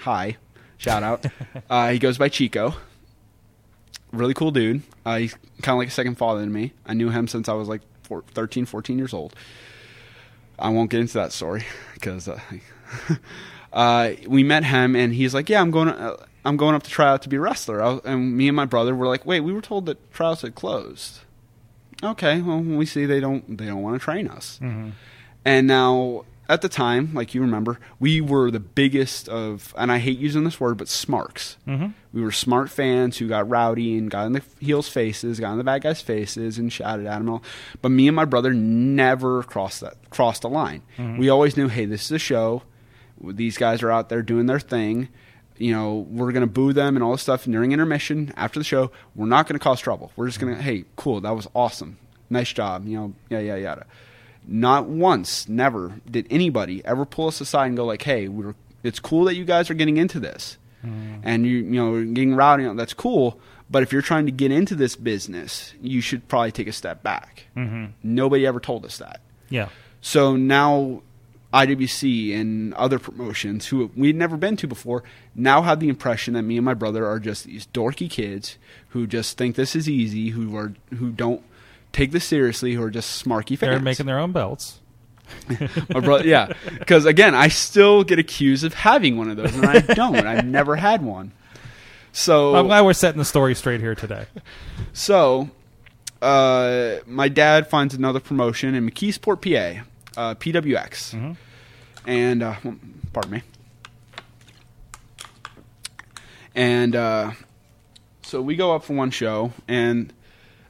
[0.00, 0.38] Hi,
[0.78, 1.26] shout out.
[1.70, 2.74] uh, he goes by Chico.
[4.12, 4.82] Really cool dude.
[5.04, 6.72] Uh, he's kind of like a second father to me.
[6.86, 9.34] I knew him since I was like four, 13, 14 years old.
[10.58, 12.40] I won't get into that story because uh,
[13.74, 15.88] uh, we met him and he's like, "Yeah, I'm going.
[15.88, 18.56] Uh, I'm going up to try out to be a wrestler." Was, and me and
[18.56, 21.20] my brother were like, "Wait, we were told that tryouts had closed."
[22.02, 24.58] Okay, well, we see they don't they don't want to train us.
[25.44, 29.98] And now at the time, like you remember, we were the biggest of, and I
[29.98, 31.56] hate using this word, but smarks.
[31.66, 31.94] Mhm.
[32.12, 35.58] We were smart fans who got rowdy and got in the heels' faces, got in
[35.58, 37.28] the bad guys' faces, and shouted at them.
[37.28, 37.42] All.
[37.80, 40.82] But me and my brother never crossed that crossed a line.
[41.18, 42.62] We always knew, hey, this is a show.
[43.22, 45.08] These guys are out there doing their thing.
[45.58, 48.64] You know, we're gonna boo them and all this stuff and during intermission after the
[48.64, 48.90] show.
[49.14, 50.10] We're not gonna cause trouble.
[50.16, 51.98] We're just gonna, hey, cool, that was awesome,
[52.30, 52.86] nice job.
[52.88, 53.86] You know, yeah, yeah, yada.
[54.46, 58.98] Not once, never did anybody ever pull us aside and go like, "Hey, we're it's
[58.98, 61.20] cool that you guys are getting into this, mm.
[61.22, 62.64] and you you know getting rowdy.
[62.64, 63.38] You know, that's cool.
[63.70, 67.02] But if you're trying to get into this business, you should probably take a step
[67.02, 67.86] back." Mm-hmm.
[68.02, 69.20] Nobody ever told us that.
[69.48, 69.68] Yeah.
[70.00, 71.02] So now
[71.52, 75.02] IWC and other promotions who we'd never been to before
[75.34, 78.56] now have the impression that me and my brother are just these dorky kids
[78.90, 81.42] who just think this is easy, who are who don't
[81.92, 83.72] take this seriously, who are just smarky fans.
[83.72, 84.80] They're making their own belts.
[85.94, 89.64] my brother, yeah, because again, I still get accused of having one of those, and
[89.64, 90.26] I don't.
[90.26, 91.32] I've never had one.
[92.12, 94.26] So I'm glad we're setting the story straight here today.
[94.92, 95.50] So,
[96.20, 99.84] uh, my dad finds another promotion in McKeesport, PA,
[100.20, 101.36] uh, PWX,
[102.06, 102.54] and uh,
[103.12, 103.42] pardon me.
[106.54, 107.30] And uh,
[108.22, 110.12] so we go up for one show, and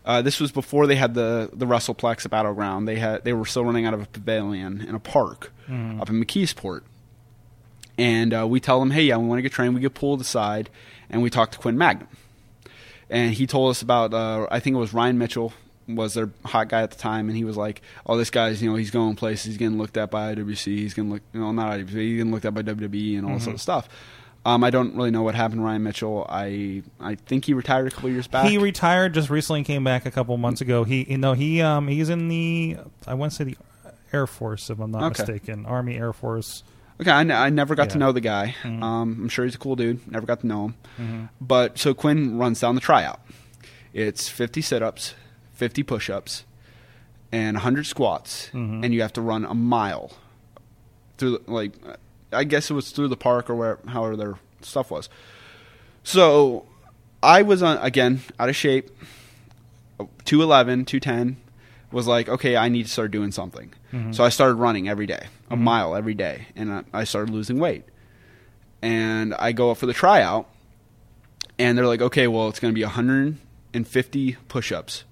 [0.05, 2.89] uh, this was before they had the the WrestlePlex at Battleground.
[2.89, 5.53] They had they were still running out of a pavilion in a park
[6.01, 6.83] up in McKeesport.
[7.99, 9.75] And uh, we tell them, hey, yeah, we want to get trained.
[9.75, 10.71] We get pulled aside,
[11.11, 12.09] and we talk to Quinn Magnum
[13.11, 15.53] and he told us about uh, I think it was Ryan Mitchell
[15.89, 18.71] was their hot guy at the time, and he was like, "Oh, this guy's you
[18.71, 19.47] know he's going places.
[19.47, 20.65] He's getting looked at by IWC.
[20.67, 21.89] He's getting look you know not IWC.
[21.91, 23.89] He's getting looked at by WWE and all this other stuff."
[24.45, 26.27] Um, I don't really know what happened to Ryan Mitchell.
[26.29, 28.49] I I think he retired a couple years back.
[28.49, 29.65] He retired just recently.
[29.65, 30.85] Came back a couple months ago.
[30.85, 33.57] He you know he um he's in the I want to say the
[34.13, 35.23] Air Force if I'm not Okay.
[35.23, 36.65] mistaken, Army Air Force.
[37.01, 38.55] Okay, I, n- I never got to know the guy.
[38.65, 40.07] Um, I'm sure he's a cool dude.
[40.11, 41.31] Never got to know him.
[41.41, 43.21] But so Quinn runs down the tryout.
[43.95, 45.15] It's 50 sit-ups,
[45.55, 46.45] 50 push-ups,
[47.33, 50.13] and 100 squats, and you have to run a mile
[51.17, 51.43] through.
[51.47, 51.73] Like,
[52.33, 55.09] I guess it was through the park or where, however their stuff was.
[56.03, 56.67] So
[57.23, 58.91] I was on again out of shape.
[60.25, 61.37] 211, 210
[61.93, 63.73] was like, okay, I need to start doing something.
[63.93, 64.13] Mm-hmm.
[64.13, 65.65] So I started running every day, a mm-hmm.
[65.65, 67.85] mile every day, and I, I started losing weight.
[68.81, 70.49] And I go up for the tryout,
[71.59, 75.05] and they're like, okay, well, it's going to be 150 push ups,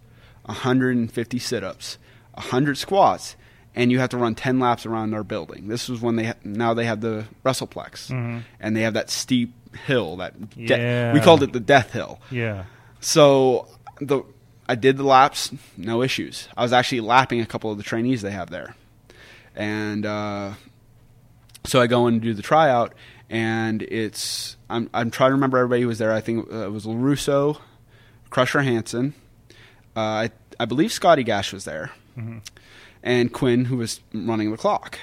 [0.46, 1.98] 150 sit ups,
[2.34, 3.36] 100 squats,
[3.78, 5.68] and you have to run 10 laps around our building.
[5.68, 9.54] This was when they ha- now they have the WrestlePlex, and they have that steep
[9.86, 11.12] hill that de- Yeah.
[11.12, 12.20] we called it the death hill.
[12.30, 12.64] Yeah.
[13.00, 13.68] So
[14.00, 14.22] the
[14.68, 16.48] I did the laps, no issues.
[16.56, 18.74] I was actually lapping a couple of the trainees they have there,
[19.56, 20.52] and uh,
[21.64, 22.92] so I go in and do the tryout,
[23.30, 26.12] and it's I'm I'm trying to remember everybody who was there.
[26.12, 27.60] I think uh, it was Larusso,
[28.30, 29.14] Crusher Hansen,
[29.96, 31.90] uh, I I believe Scotty Gash was there,
[33.02, 34.98] and Quinn who was running the clock.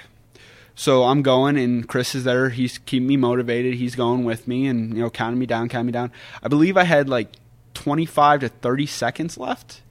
[0.75, 2.49] So I'm going, and Chris is there.
[2.49, 3.75] He's keeping me motivated.
[3.75, 6.11] He's going with me, and you know, counting me down, counting me down.
[6.43, 7.29] I believe I had like
[7.75, 9.81] 25 to 30 seconds left,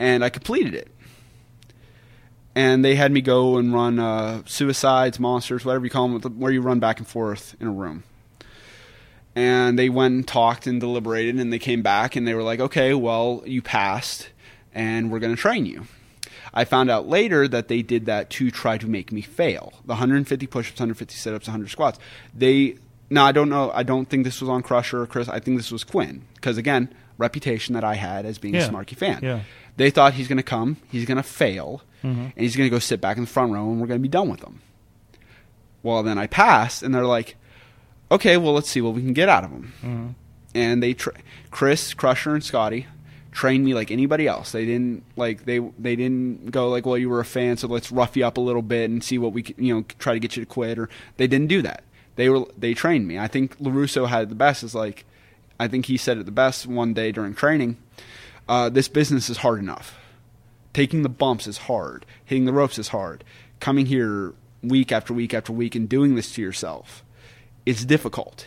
[0.00, 0.88] and I completed it.
[2.56, 6.50] And they had me go and run uh, suicides, monsters, whatever you call them, where
[6.50, 8.02] you run back and forth in a room.
[9.34, 12.58] And they went and talked and deliberated, and they came back and they were like,
[12.58, 14.30] "Okay, well, you passed,
[14.74, 15.86] and we're going to train you."
[16.56, 19.72] I found out later that they did that to try to make me fail.
[19.84, 21.98] The 150 push-ups, 150 sit-ups, 100 squats.
[22.34, 22.76] They
[23.10, 23.70] now I don't know.
[23.72, 25.28] I don't think this was on Crusher or Chris.
[25.28, 28.66] I think this was Quinn because again, reputation that I had as being Yeah.
[28.66, 29.20] a Smarky fan.
[29.22, 29.40] Yeah.
[29.76, 32.20] They thought he's going to come, he's going to fail, Mm-hmm.
[32.20, 34.02] and he's going to go sit back in the front row, and we're going to
[34.02, 34.60] be done with him.
[35.82, 37.36] Well, then I passed, and they're like,
[38.10, 40.06] "Okay, well, let's see what we can get out of him." Mm-hmm.
[40.54, 41.10] And they, tr-
[41.50, 42.86] Chris, Crusher, and Scotty
[43.36, 44.52] trained me like anybody else.
[44.52, 47.92] They didn't like they they didn't go like, well, you were a fan, so let's
[47.92, 50.36] rough you up a little bit and see what we you know try to get
[50.36, 50.78] you to quit.
[50.78, 51.84] Or they didn't do that.
[52.16, 53.18] They were they trained me.
[53.18, 54.62] I think Larusso had the best.
[54.62, 55.04] Is like,
[55.60, 57.76] I think he said it the best one day during training.
[58.48, 59.98] Uh, this business is hard enough.
[60.72, 62.06] Taking the bumps is hard.
[62.24, 63.22] Hitting the ropes is hard.
[63.60, 67.04] Coming here week after week after week and doing this to yourself
[67.66, 68.46] it's difficult.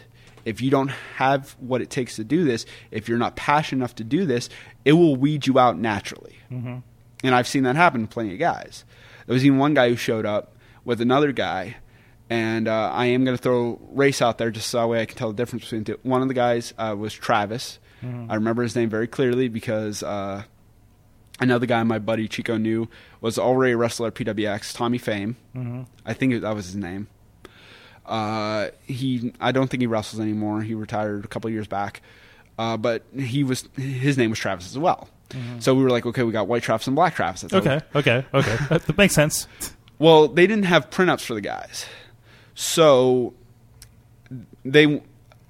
[0.50, 3.96] If you don't have what it takes to do this, if you're not passionate enough
[3.96, 4.50] to do this,
[4.84, 6.38] it will weed you out naturally.
[6.52, 6.78] Mm-hmm.
[7.24, 8.84] And I've seen that happen to plenty of guys.
[9.28, 11.76] There was even one guy who showed up with another guy,
[12.32, 15.06] and uh, I am going to throw race out there just so that way I
[15.06, 16.00] can tell the difference between the two.
[16.02, 17.78] One of the guys uh, was Travis.
[18.32, 20.44] I remember his name very clearly because uh,
[21.40, 22.90] another guy my buddy Chico knew
[23.22, 25.36] was already a wrestler at PWX, Tommy Fame.
[26.08, 27.08] I think that was his name.
[28.10, 30.62] Uh, he, I don't think he wrestles anymore.
[30.62, 32.02] He retired a couple years back.
[32.58, 35.08] Uh, but he was, his name was Travis as well.
[35.60, 37.42] So we were like, okay, we got white Travis and black Travis.
[37.42, 38.58] That's Okay, okay, okay.
[38.70, 39.48] that, makes sense.
[40.00, 41.86] well, they didn't have printouts for the guys,
[42.56, 43.36] so
[44.66, 45.04] they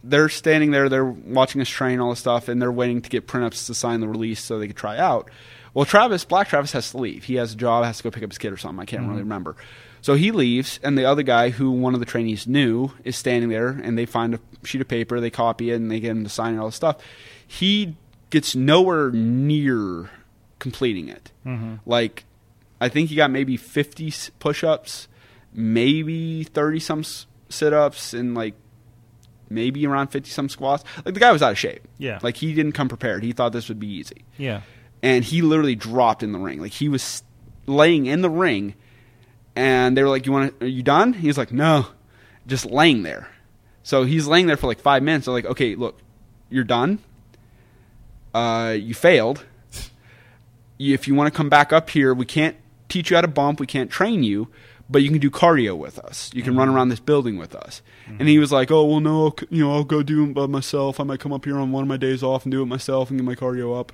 [0.03, 3.25] they're standing there, they're watching us train all this stuff, and they're waiting to get
[3.25, 5.29] printouts to sign the release so they could try out.
[5.73, 7.23] Well, Travis, Black Travis, has to leave.
[7.23, 8.81] He has a job, has to go pick up his kid or something.
[8.81, 9.55] I can't really remember.
[10.01, 13.49] So he leaves, and the other guy, who one of the trainees knew, is standing
[13.49, 16.23] there, and they find a sheet of paper, they copy it, and they get him
[16.23, 16.97] to sign all this stuff.
[17.45, 17.95] He
[18.29, 20.09] gets nowhere near
[20.59, 21.31] completing it.
[21.45, 21.75] Mm-hmm.
[21.85, 22.25] Like,
[22.79, 25.07] I think he got maybe 50 push ups,
[25.53, 27.03] maybe 30 some
[27.49, 28.53] sit ups, and like
[29.49, 30.83] maybe around 50 some squats.
[31.03, 31.87] Like, the guy was out of shape.
[31.97, 32.19] Yeah.
[32.21, 33.23] Like, he didn't come prepared.
[33.23, 34.61] He thought this would be easy Yeah.
[35.01, 36.59] and he literally dropped in the ring.
[36.61, 37.23] Like he was
[37.65, 38.75] laying in the ring,
[39.59, 40.53] and they were like, "You want?
[40.61, 41.87] Are you done?" He was like, "No,"
[42.47, 43.27] just laying there.
[43.83, 45.25] So he's laying there for like five minutes.
[45.25, 45.99] They're like, "Okay, look,
[46.49, 46.99] you're done.
[48.33, 49.43] Uh, you failed.
[50.79, 52.55] If you want to come back up here, we can't
[52.87, 53.59] teach you how to bump.
[53.59, 54.47] We can't train you."
[54.91, 56.31] But you can do cardio with us.
[56.33, 57.83] You can run around this building with us.
[58.17, 60.99] And he was like, "Oh well, no, you know, I'll go do it by myself.
[60.99, 63.09] I might come up here on one of my days off and do it myself
[63.09, 63.91] and get my cardio up."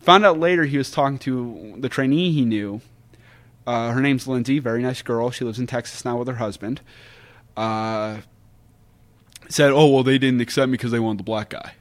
[0.00, 2.80] Found out later he was talking to the trainee he knew.
[3.66, 5.30] Uh, her name's Lindsay, very nice girl.
[5.30, 6.80] She lives in Texas now with her husband.
[7.56, 8.18] Uh,
[9.48, 11.72] said, "Oh well, they didn't accept me because they wanted the black guy."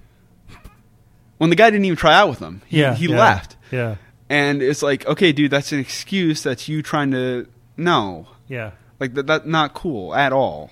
[1.37, 2.95] When the guy didn't even try out with them, he, Yeah.
[2.95, 3.95] he yeah, left, Yeah.
[4.29, 6.41] and it's like, okay, dude, that's an excuse.
[6.41, 8.71] That's you trying to no, Yeah.
[9.01, 10.71] like that, that not cool at all.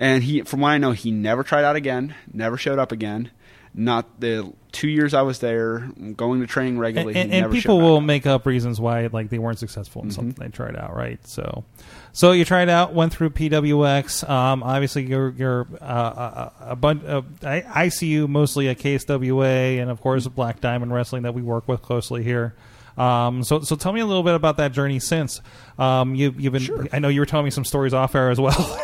[0.00, 3.30] And he, from what I know, he never tried out again, never showed up again.
[3.72, 5.80] Not the two years I was there,
[6.16, 7.14] going to training regularly.
[7.14, 7.98] and, and never people will.
[7.98, 8.06] Mm-hmm.
[8.06, 11.64] make up reasons why like they weren't successful in something they tried out right so
[12.12, 17.04] so you tried out went through pwx um, obviously you're you're uh, a, a bunch
[17.04, 21.34] of I, I see you mostly at kswa and of course black diamond wrestling that
[21.34, 22.54] we work with closely here
[22.96, 25.40] um, so, so tell me a little bit about that journey since
[25.78, 26.88] um, you, you've been.
[26.92, 28.80] I know you were telling me some stories off air as well.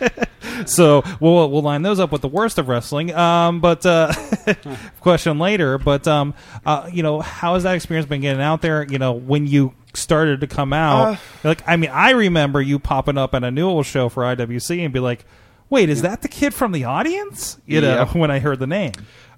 [0.66, 3.14] so we'll we'll line those up with the worst of wrestling.
[3.14, 4.12] Um, but uh,
[5.00, 5.78] question later.
[5.78, 8.84] But um, uh, you know, how has that experience been getting out there?
[8.84, 12.78] You know, when you started to come out, Uh, like I mean, I remember you
[12.78, 15.24] popping up at a Newell show for IWC and be like.
[15.68, 17.56] Wait, is that the kid from the audience?
[17.64, 18.90] You know, when I heard the name.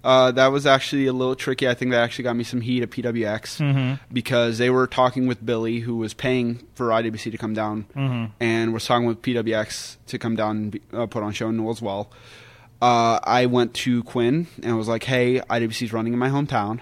[0.05, 1.69] Uh, that was actually a little tricky.
[1.69, 3.61] I think that actually got me some heat at PWX
[4.13, 7.87] because they were talking with Billy, who was paying for IWC to come down,
[8.41, 11.57] and was talking with PWX to come down and be, uh, put on show in
[11.57, 12.11] Newell as well.
[12.81, 16.81] Uh, I went to Quinn and was like, "Hey, IWC's running in my hometown.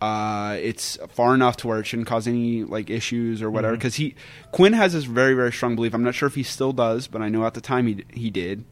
[0.00, 3.96] Uh, it's far enough to where it shouldn't cause any like issues or whatever." Because
[3.96, 4.14] he
[4.52, 5.94] Quinn has this very very strong belief.
[5.94, 8.30] I'm not sure if he still does, but I know at the time he he
[8.30, 8.64] did.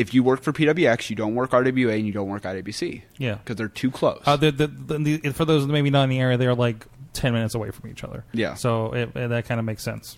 [0.00, 3.02] If you work for PWX, you don't work RWA and you don't work IWC.
[3.18, 3.34] Yeah.
[3.34, 4.22] because they're too close.
[4.26, 7.32] Uh, the, the, the, the, for those maybe not in the area, they're like ten
[7.32, 8.24] minutes away from each other.
[8.32, 8.54] Yeah.
[8.54, 10.16] So it, it- that kind of makes sense.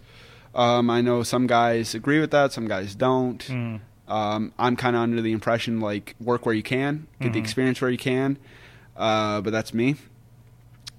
[0.55, 3.81] Um, I know some guys agree with that, some guys don't.
[4.09, 7.81] Um, I'm kind of under the impression like work where you can, get the experience
[7.81, 8.37] where you can,
[8.97, 9.97] uh, but that's me.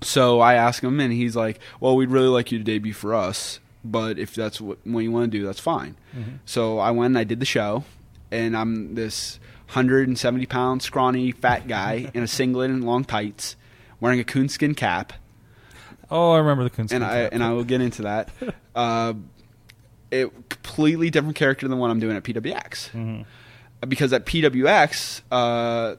[0.01, 3.13] So I asked him, and he's like, "Well, we'd really like you to debut for
[3.13, 5.95] us, but if that's what, what you want to do, that's fine."
[6.45, 7.83] So I went and I did the show,
[8.33, 13.55] and I'm this 170 pound scrawny fat guy in a singlet and long tights,
[13.99, 15.13] wearing a coonskin cap
[16.11, 16.97] Oh, I remember the coonskin.
[16.97, 17.33] and I cap.
[17.33, 18.29] and I will get into that.
[18.75, 19.13] Uh,
[20.09, 23.23] it completely different character than what I'm doing at PWX,
[23.87, 25.95] because at PWX, uh,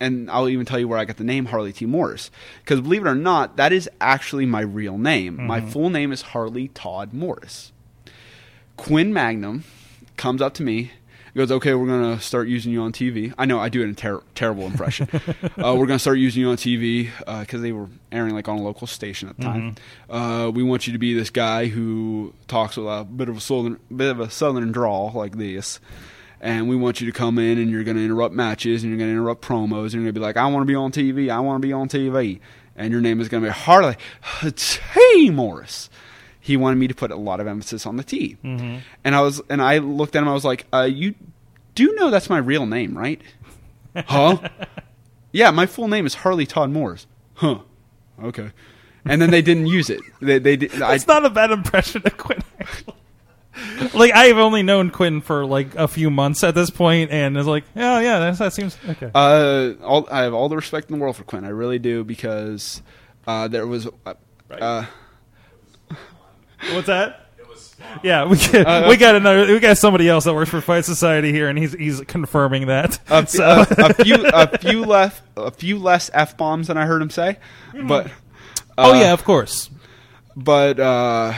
[0.00, 2.30] and I'll even tell you where I got the name Harley T Morris,
[2.62, 5.46] because believe it or not, that is actually my real name.
[5.46, 7.72] My full name is Harley Todd Morris.
[8.76, 9.64] Quinn Magnum
[10.18, 10.90] comes up to me
[11.32, 13.32] He goes, okay, we're going to start using you on TV.
[13.38, 15.08] I know I do it in a ter- terrible impression.
[15.58, 17.10] uh, we're going to start using you on TV
[17.40, 19.74] because they were airing like on a local station at the time.
[20.08, 23.40] Uh, we want you to be this guy who talks with a bit of a
[23.40, 25.78] southern, bit of a southern drawl like this.
[26.40, 28.98] And we want you to come in and you're going to interrupt matches and you're
[28.98, 30.90] going to interrupt promos and you're going to be like, I want to be on
[30.90, 31.30] TV.
[31.30, 32.40] I want to be on TV.
[32.76, 33.96] And your name is going to be Harley
[34.56, 35.30] T.
[35.30, 35.90] Morris
[36.40, 38.36] he wanted me to put a lot of emphasis on the T.
[38.42, 38.78] Mm-hmm.
[39.04, 40.28] And I was, and I looked at him.
[40.28, 41.14] I was like, uh, "You
[41.74, 43.20] do know that's my real name, right?"
[43.96, 44.38] huh?
[45.32, 47.06] Yeah, my full name is Harley Todd Morris.
[47.34, 47.60] Huh?
[48.22, 48.50] Okay.
[49.04, 50.00] And then they didn't use it.
[50.20, 50.82] They, they did.
[50.82, 52.42] I, It's not a bad impression of Quinn.
[53.94, 57.46] Like I've only known Quinn for like a few months at this point, and it's
[57.46, 59.10] like, oh yeah, that's, that seems okay.
[59.14, 61.44] uh, all, I have all the respect in the world for Quinn.
[61.44, 62.82] I really do because
[63.26, 63.88] uh, there was.
[64.06, 64.14] Uh,
[64.50, 64.86] uh,
[66.72, 67.26] What's that?
[68.04, 69.46] Yeah, we got, we got another.
[69.52, 73.00] We got somebody else that works for Fight Society here, and he's he's confirming that.
[73.10, 76.86] a, so, a, a few, a few less, a few less f bombs than I
[76.86, 77.38] heard him say,
[77.84, 78.10] but.
[78.78, 79.70] oh uh, yeah, of course.
[80.36, 81.32] but uh,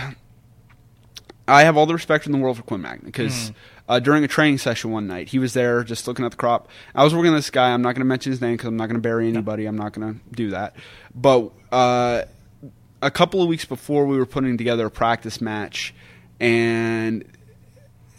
[1.48, 3.54] I have all the respect in the world for Quinn Magnum because Hmm.
[3.88, 6.68] uh, during a training session one night, he was there just looking at the crop.
[6.94, 7.72] I was working with this guy.
[7.72, 9.66] I'm not going to mention his name because I'm not going to bury anybody.
[9.66, 10.76] I'm not going to do that.
[11.14, 12.22] But uh,
[13.02, 15.92] a couple of weeks before, we were putting together a practice match,
[16.40, 17.24] and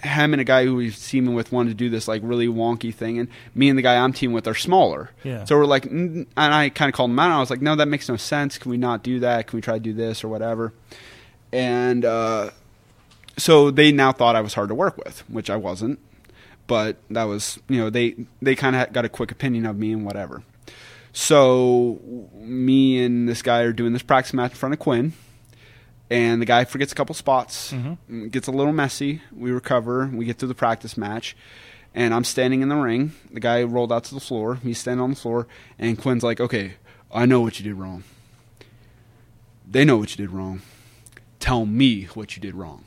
[0.04, 2.94] him and a guy who we've teaming with wanted to do this like really wonky
[2.94, 5.10] thing, and me and the guy I'm teaming with are smaller.
[5.24, 5.46] Yeah.
[5.46, 7.26] So we're like, and I kind of called him out.
[7.26, 8.58] And I was like, no, that makes no sense.
[8.58, 9.48] Can we not do that?
[9.48, 10.74] Can we try to do this or whatever?
[11.54, 12.50] And uh,
[13.38, 16.00] so they now thought I was hard to work with, which I wasn't.
[16.68, 19.92] But that was, you know, they they kind of got a quick opinion of me
[19.92, 20.44] and whatever.
[21.16, 25.14] So me and this guy are doing this practice match in front of Quinn,
[26.10, 29.22] and the guy forgets a couple spots, mm, gets a little messy.
[29.32, 31.36] We recover, we get through the practice match,
[31.94, 33.14] and I'm standing in the ring.
[33.32, 34.56] The guy rolled out to the floor.
[34.56, 35.48] He's standing on the floor,
[35.78, 36.74] and Quinn's like, "Okay,
[37.14, 38.04] I know what you did wrong.
[39.70, 40.64] They know what you did wrong.
[41.40, 42.86] Tell me what you did wrong."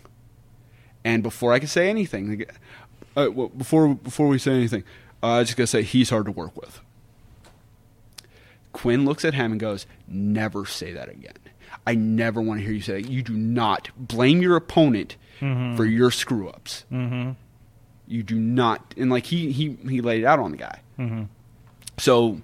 [1.04, 2.44] And before I could say anything,
[3.16, 4.82] uh, well, before before we say anything,
[5.22, 6.80] uh, I just gotta say he's hard to work with.
[8.76, 11.32] Quinn looks at him and goes, "Never say that again.
[11.86, 13.10] I never want to hear you say that.
[13.10, 16.84] You do not blame your opponent for your screw ups.
[16.92, 17.32] Mm-hmm.
[18.06, 20.80] You do not." And like he he he laid it out on the guy.
[21.98, 22.40] So,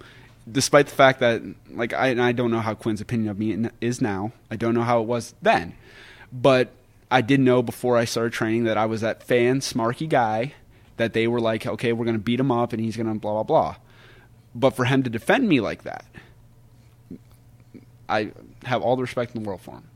[0.50, 3.68] despite the fact that like I and I don't know how Quinn's opinion of me
[3.80, 4.32] is now.
[4.50, 5.74] I don't know how it was then,
[6.32, 6.70] but
[7.10, 10.54] I did know before I started training that I was that fan smarky guy
[10.96, 13.18] that they were like, okay, we're going to beat him up and he's going to
[13.18, 13.76] blah blah blah.
[14.54, 16.04] But for him to defend me like that,
[18.08, 18.32] I
[18.64, 19.88] have all the respect in the world for him.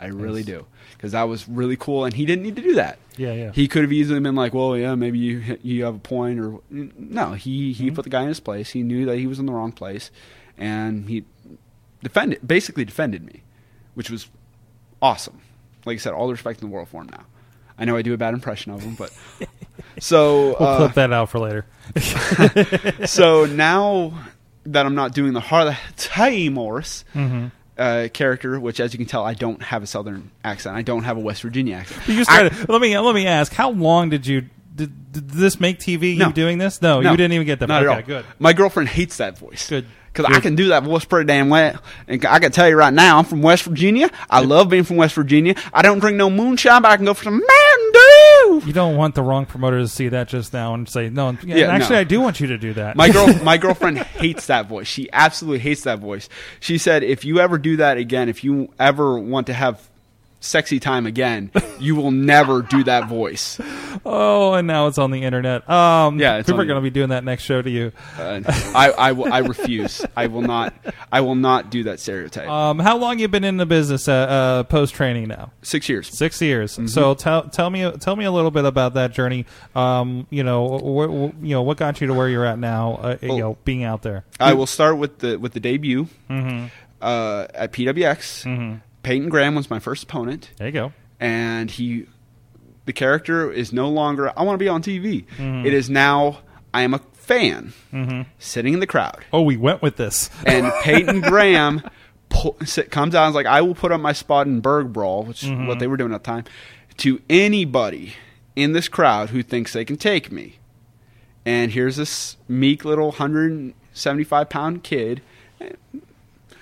[0.00, 0.46] I really Nice.
[0.46, 2.98] do because that was really cool, and he didn't need to do that.
[3.18, 3.52] Yeah, yeah.
[3.52, 6.60] He could have easily been like, "Well, yeah, maybe you you have a point," or
[6.70, 7.32] no.
[7.32, 7.94] He he mm-hmm.
[7.94, 8.70] put the guy in his place.
[8.70, 10.10] He knew that he was in the wrong place,
[10.56, 11.24] and he
[12.02, 13.42] defended basically defended me,
[13.94, 14.28] which was
[15.02, 15.40] awesome.
[15.84, 17.26] Like I said, all the respect in the world for him now.
[17.78, 19.10] I know I do a bad impression of him, but
[20.00, 21.64] so We'll uh, clip that out for later.
[23.06, 24.12] so now
[24.66, 27.46] that I'm not doing the Harley Ty Morris Mm-hmm.
[27.78, 30.76] uh, character, which as you can tell, I don't have a Southern accent.
[30.76, 32.06] I don't have a West Virginia accent.
[32.08, 32.68] You started.
[32.68, 33.52] let me let me ask.
[33.52, 36.16] How long did you did, did this make TV?
[36.16, 36.28] No.
[36.28, 36.80] You doing this?
[36.80, 37.68] No, No, you didn't even get that.
[37.68, 38.06] Not okay, at all.
[38.06, 38.24] good.
[38.38, 39.68] My girlfriend hates that voice.
[39.68, 39.86] Good.
[40.12, 41.80] Because I can do that voice pretty damn well.
[42.08, 44.10] And I can tell you right now, I'm from West Virginia.
[44.28, 45.54] I love being from West Virginia.
[45.72, 47.89] I don't drink no moonshine, but I can go for some Mountain
[48.58, 51.30] You don't want the wrong promoter to see that just now and say no.
[51.44, 52.00] Yeah, Yeah, actually, no.
[52.00, 52.96] I do want you to do that.
[52.96, 54.86] My girl, my girlfriend hates that voice.
[54.86, 56.28] She absolutely hates that voice.
[56.60, 59.89] She said, if you ever do that again, if you ever want to have
[60.40, 63.60] sexy time again, you will never do that voice.
[64.04, 65.68] oh, and now it's on the internet.
[65.68, 67.92] Um, Yeah, it's people are going to be doing that next show to you.
[68.18, 68.40] Uh,
[68.74, 70.04] I, I, will- I refuse.
[70.16, 70.74] I will not.
[71.12, 72.48] I will not do that stereotype.
[72.48, 75.52] Um, how long you been in the business uh, uh, post training now?
[75.62, 76.08] Six years.
[76.08, 76.72] Six years.
[76.74, 76.86] Mm-hmm.
[76.86, 79.46] So tell tell me tell me a little bit about that journey.
[79.74, 82.94] Um, you know, wh- wh- you know what got you to where you're at now.
[83.02, 84.24] Uh, you know, being out there.
[84.38, 86.66] I will start with the with the debut Mm-hmm.
[87.02, 88.44] uh, at PWX.
[88.46, 88.76] Mm-hmm.
[89.02, 90.92] Peyton Graham was my first opponent, There you go.
[91.18, 92.06] and he,
[92.86, 94.32] the character is no longer.
[94.38, 95.24] I want to be on TV.
[95.38, 95.66] Mm-hmm.
[95.66, 96.40] It is now.
[96.72, 98.22] I am a fan Mm-hmm.
[98.38, 100.30] sitting in the crowd, Oh, we went with this.
[100.46, 101.82] and Peyton Graham
[102.64, 105.24] sit- comes out and is like, "I will put up my spot in Berg Brawl,"
[105.24, 106.44] which is what they were doing at the time,
[106.98, 108.14] to anybody
[108.56, 110.58] in this crowd who thinks they can take me.
[111.44, 115.22] And here's this meek little 175 pound kid.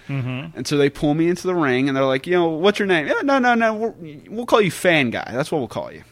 [0.08, 0.56] Mm-hmm.
[0.56, 2.86] And so they pull me into the ring and they're like, you know, what's your
[2.88, 3.06] name?
[3.06, 3.94] "Yeah, no, no, no.
[4.28, 5.30] We'll call you Fan Guy.
[5.32, 6.02] That's what we'll call you.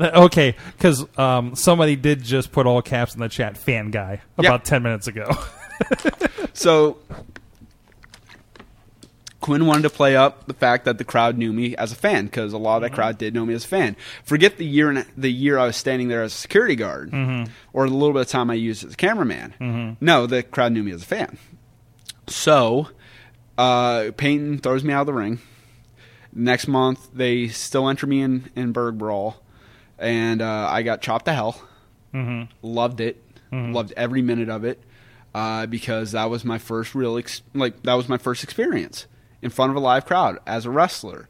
[0.00, 3.56] okay, because um, somebody did just put all caps in the chat.
[3.56, 4.64] Fan guy about Yep.
[4.64, 5.30] ten minutes ago.
[6.54, 6.98] So
[9.40, 12.26] Quinn wanted to play up the fact that the crowd knew me as a fan
[12.26, 13.94] because a lot of that crowd did know me as a fan.
[14.24, 17.12] Forget the year and the year I was standing there as a security guard,
[17.72, 19.96] or the little bit of time I used as a cameraman.
[20.00, 21.38] No, the crowd knew me as a fan.
[22.26, 22.88] So
[23.58, 25.40] uh, Peyton throws me out of the ring.
[26.32, 29.42] Next month, they still enter me in in Berg Brawl,
[29.98, 31.60] and uh, I got chopped to hell.
[32.62, 33.22] Loved it.
[33.50, 34.78] Loved every minute of it
[35.34, 39.06] uh, because that was my first real ex- like that was my first experience
[39.42, 41.28] in front of a live crowd as a wrestler,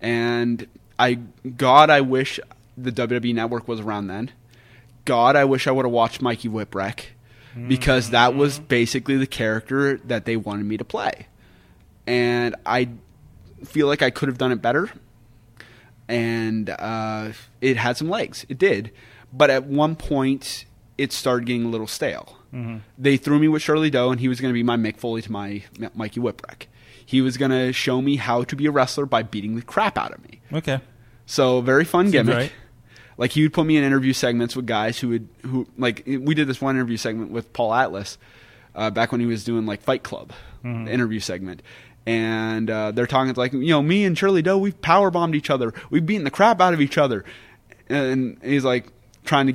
[0.00, 0.66] and
[0.98, 2.38] I God I wish
[2.78, 4.30] the WWE Network was around then.
[5.04, 7.06] God I wish I would have watched Mikey Whipwreck
[7.68, 11.26] because that was basically the character that they wanted me to play,
[12.06, 12.90] and I
[13.64, 14.90] feel like I could have done it better
[16.08, 18.46] and uh, it had some legs.
[18.48, 18.92] It did,
[19.32, 20.64] but at one point,
[20.98, 22.38] it started getting a little stale.
[22.96, 25.20] They threw me with Shirley Doe, and he was going to be my Mick Foley
[25.20, 25.62] to my
[25.94, 26.68] Mikey Whipwreck.
[27.04, 29.98] He was going to show me how to be a wrestler by beating the crap
[29.98, 30.40] out of me.
[30.52, 30.80] okay.
[31.26, 32.34] So very fun gimmick.
[32.34, 32.52] right.
[33.18, 36.34] Like he would put me in interview segments with guys who would who like we
[36.34, 38.16] did this one interview segment with Paul Atlas
[38.74, 40.32] uh, back when he was doing like Fight Club
[40.62, 41.62] the interview segment.
[42.06, 45.50] And uh, they're talking like you know me and Shirley Doe we've power bombed each
[45.50, 47.24] other we've beaten the crap out of each other
[47.88, 48.92] and he's like
[49.24, 49.52] trying to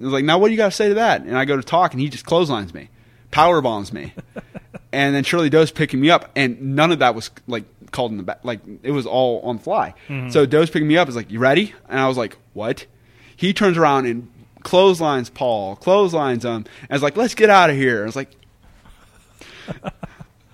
[0.00, 1.62] he's like now what do you got to say to that and I go to
[1.62, 2.88] talk and he just clotheslines me
[3.30, 4.14] power bombs me
[4.92, 8.18] and then Shirley Doe's picking me up, and none of that was like called in
[8.18, 8.40] the back.
[8.44, 9.94] Like it was all on the fly.
[10.30, 11.08] So Doe's picking me up.
[11.08, 12.86] Is like, "You ready?" And I was like, "What?"
[13.34, 14.30] He turns around and
[14.62, 18.30] clotheslines Paul, clotheslines him, and is like, "Let's get out of here." I was like,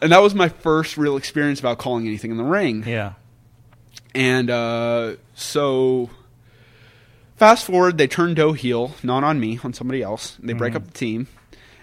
[0.01, 2.85] and that was my first real experience about calling anything in the ring.
[2.87, 3.15] Yeah.
[4.15, 6.11] And uh, so,
[7.37, 10.37] fast forward, they turn Doe heel, not on me, on somebody else.
[10.41, 11.27] They break up the team,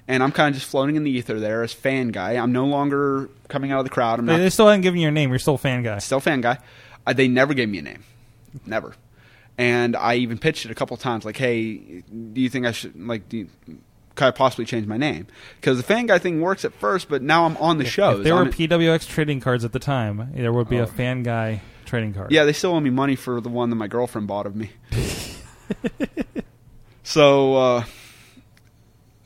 [0.08, 2.34] and I'm kind of just floating in the ether there as fan guy.
[2.34, 4.20] I'm no longer coming out of the crowd.
[4.20, 5.30] I'm They, not they still haven't given you your name.
[5.30, 6.00] You're still fan guy.
[6.00, 6.58] still fan guy.
[7.08, 8.04] Uh, they never gave me a name,
[8.66, 8.96] never.
[9.58, 13.00] And I even pitched it a couple times, like, "Hey, do you think I should
[13.00, 13.48] like do?You,
[14.16, 15.28] could I possibly change my name?
[15.60, 18.18] Because the fan guy thing works at first, but now I'm on the show.
[18.18, 20.84] If there were PWX trading cards at the time, there would be Oh.
[20.84, 22.32] a fan guy trading card.
[22.32, 24.72] Yeah, they still owe me money for the one that my girlfriend bought of me.
[27.04, 27.84] so, uh,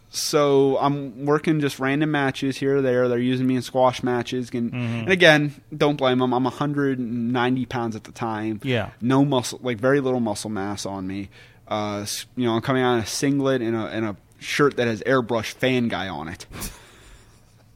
[0.10, 3.08] so I'm working just random matches here or there.
[3.08, 6.34] They're using me in squash matches, and, and again, don't blame them.
[6.34, 8.60] I'm 190 pounds at the time.
[8.64, 8.90] Yeah.
[9.02, 11.30] no muscle, like very little muscle mass on me.
[11.68, 14.88] Uh, you know, I'm coming out in a singlet and a and a shirt that
[14.88, 16.46] has airbrush fan guy on it,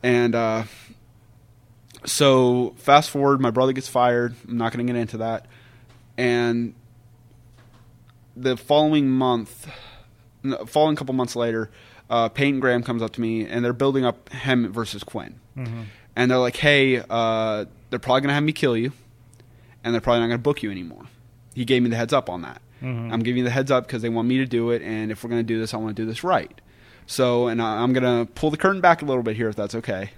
[0.01, 0.35] and.
[0.35, 0.63] uh
[2.05, 4.35] so fast forward, my brother gets fired.
[4.47, 5.45] I'm not going to get into that.
[6.17, 6.73] And
[8.35, 9.69] the following month,
[10.67, 11.69] following couple months later,
[12.09, 15.39] uh, Peyton Graham comes up to me, and they're building up him versus Quinn.
[16.15, 18.91] And they're like, "Hey, uh, they're probably going to have me kill you,
[19.83, 21.05] and they're probably not going to book you anymore."
[21.55, 22.61] He gave me the heads up on that.
[22.83, 25.23] I'm giving you the heads up because they want me to do it, and if
[25.23, 26.51] we're going to do this, I want to do this right.
[27.07, 29.55] So, and I- I'm going to pull the curtain back a little bit here, if
[29.55, 30.11] that's okay.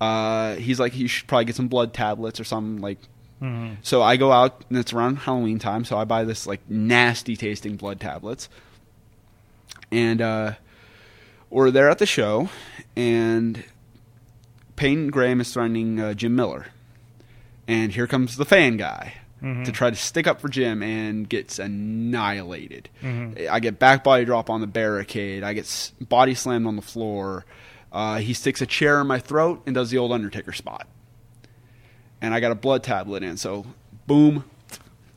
[0.00, 2.98] Uh, he's like, you should probably get some blood tablets or something like.
[3.82, 7.34] So I go out and it's around Halloween time, so I buy this like nasty
[7.36, 8.48] tasting blood tablets,
[9.90, 10.52] and uh,
[11.50, 12.48] we're there at the show,
[12.96, 13.64] and
[14.76, 16.66] Peyton Graham is threatening uh, Jim Miller,
[17.66, 19.14] and here comes the fan guy
[19.64, 22.88] to try to stick up for Jim and gets annihilated.
[23.50, 25.42] I get back body drop on the barricade.
[25.42, 27.44] I get body slammed on the floor.
[27.90, 30.86] Uh, he sticks a chair in my throat and does the old Undertaker spot.
[32.20, 33.66] And I got a blood tablet in, so
[34.06, 34.44] boom,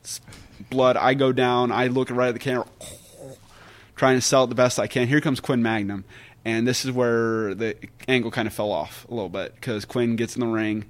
[0.72, 0.98] blood.
[0.98, 1.72] I go down.
[1.72, 2.66] I look right at the camera,
[3.96, 5.08] trying to sell it the best I can.
[5.08, 6.04] Here comes Quinn Magnum,
[6.44, 7.76] and this is where the
[8.08, 10.86] angle kind of fell off a little bit because Quinn gets in the ring,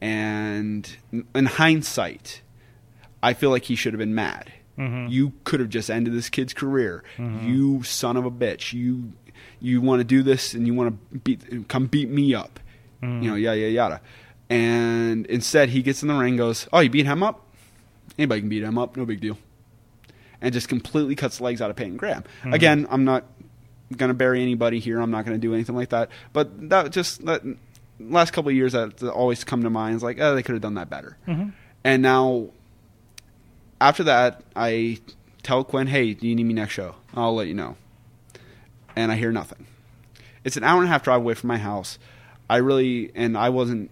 [0.00, 0.88] and
[1.34, 2.42] in hindsight,
[3.26, 4.52] I feel like he should have been mad.
[4.78, 5.08] Mm-hmm.
[5.08, 7.02] You could have just ended this kid's career.
[7.16, 7.48] Mm-hmm.
[7.48, 8.72] You son of a bitch.
[8.72, 9.14] You
[9.60, 12.60] you want to do this and you want to beat come beat me up.
[13.02, 13.24] Mm.
[13.24, 14.00] You know, yada yada yada.
[14.48, 17.44] And instead, he gets in the ring, goes, "Oh, you beat him up?
[18.16, 18.96] Anybody can beat him up.
[18.96, 19.38] No big deal."
[20.40, 22.22] And just completely cuts legs out of Peyton Graham.
[22.22, 22.52] Mm-hmm.
[22.52, 23.24] Again, I'm not
[23.96, 25.00] going to bury anybody here.
[25.00, 26.10] I'm not going to do anything like that.
[26.32, 27.42] But that just that
[27.98, 30.62] last couple of years that always come to mind is like, oh, they could have
[30.62, 31.16] done that better.
[31.82, 32.50] And now,
[33.80, 34.98] after that, I
[35.42, 36.94] tell Quinn, hey, do you need me next show?
[37.14, 37.76] I'll let you know.
[38.94, 39.66] And I hear nothing.
[40.44, 41.98] It's an hour and a half drive away from my house.
[42.48, 43.90] I really and I wasn't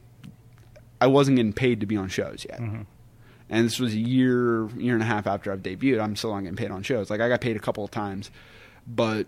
[1.00, 2.60] I wasn't getting paid to be on shows yet.
[2.60, 2.82] Mm-hmm.
[3.50, 6.00] and this was a year, year and a half after I've debuted.
[6.00, 7.10] I'm still not getting paid on shows.
[7.10, 8.30] Like I got paid a couple of times,
[8.86, 9.26] but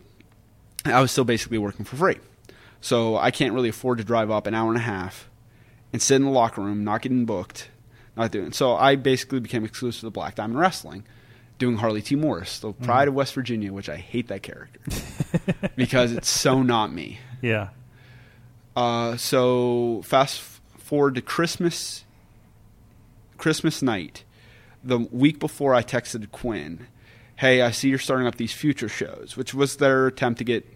[0.85, 2.19] I was still basically working for free.
[2.81, 5.29] So I can't really afford to drive up an hour and a half
[5.93, 7.69] and sit in the locker room, not getting booked,
[8.17, 8.53] not doing.
[8.53, 11.05] So I basically became exclusive to Black Diamond Wrestling,
[11.59, 12.17] doing Harley T.
[12.17, 14.81] Morris, the pride of West Virginia, which I hate that character
[15.77, 17.19] because it's so not me.
[17.43, 17.69] Yeah.
[18.75, 20.41] Uh, so fast
[20.79, 22.05] forward to Christmas,
[23.39, 24.25] Christmas night,
[24.85, 26.87] the week before I texted Quinn,
[27.37, 30.67] "Hey, I see you're starting up these future shows," which was their attempt to get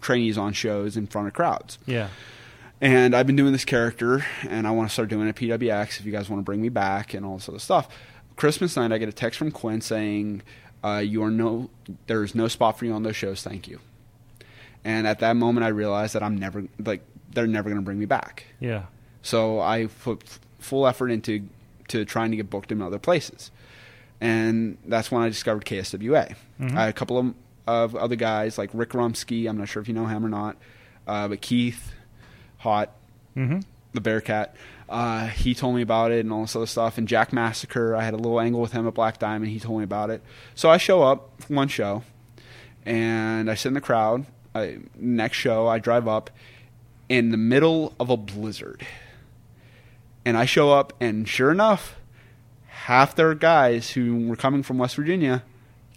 [0.00, 1.78] trainees on shows in front of crowds.
[1.86, 2.08] Yeah.
[2.82, 6.00] And I've been doing this character, and I want to start doing it at PWX
[6.00, 7.88] if you guys want to bring me back and all this other stuff.
[8.34, 10.42] Christmas night, I get a text from Quinn saying,
[10.82, 11.70] uh, "You are no,
[12.08, 13.40] there is no spot for you on those shows.
[13.40, 13.78] Thank you."
[14.84, 18.00] And at that moment, I realized that I'm never like they're never going to bring
[18.00, 18.46] me back.
[18.58, 18.86] Yeah.
[19.22, 21.48] So I put f- full effort into
[21.86, 23.52] to trying to get booked in other places,
[24.20, 26.34] and that's when I discovered KSWA.
[26.60, 27.34] I had a couple of,
[27.68, 29.48] of other guys like Rick Rumsky.
[29.48, 30.56] I'm not sure if you know him or not,
[31.06, 31.92] uh, but Keith,
[32.62, 32.90] Hot,
[33.36, 33.60] Mm-hmm.
[33.94, 34.54] the Bearcat.
[34.88, 36.98] Uh, he told me about it and all this other stuff.
[36.98, 39.50] And Jack Massacre, I had a little angle with him at Black Diamond.
[39.50, 40.20] He told me about it.
[40.54, 42.02] So I show up for one show,
[42.84, 44.26] and I sit in the crowd.
[44.54, 46.28] I, next show, I drive up
[47.08, 48.86] in the middle of a blizzard,
[50.26, 51.96] and I show up, and sure enough,
[52.66, 55.42] half their guys who were coming from West Virginia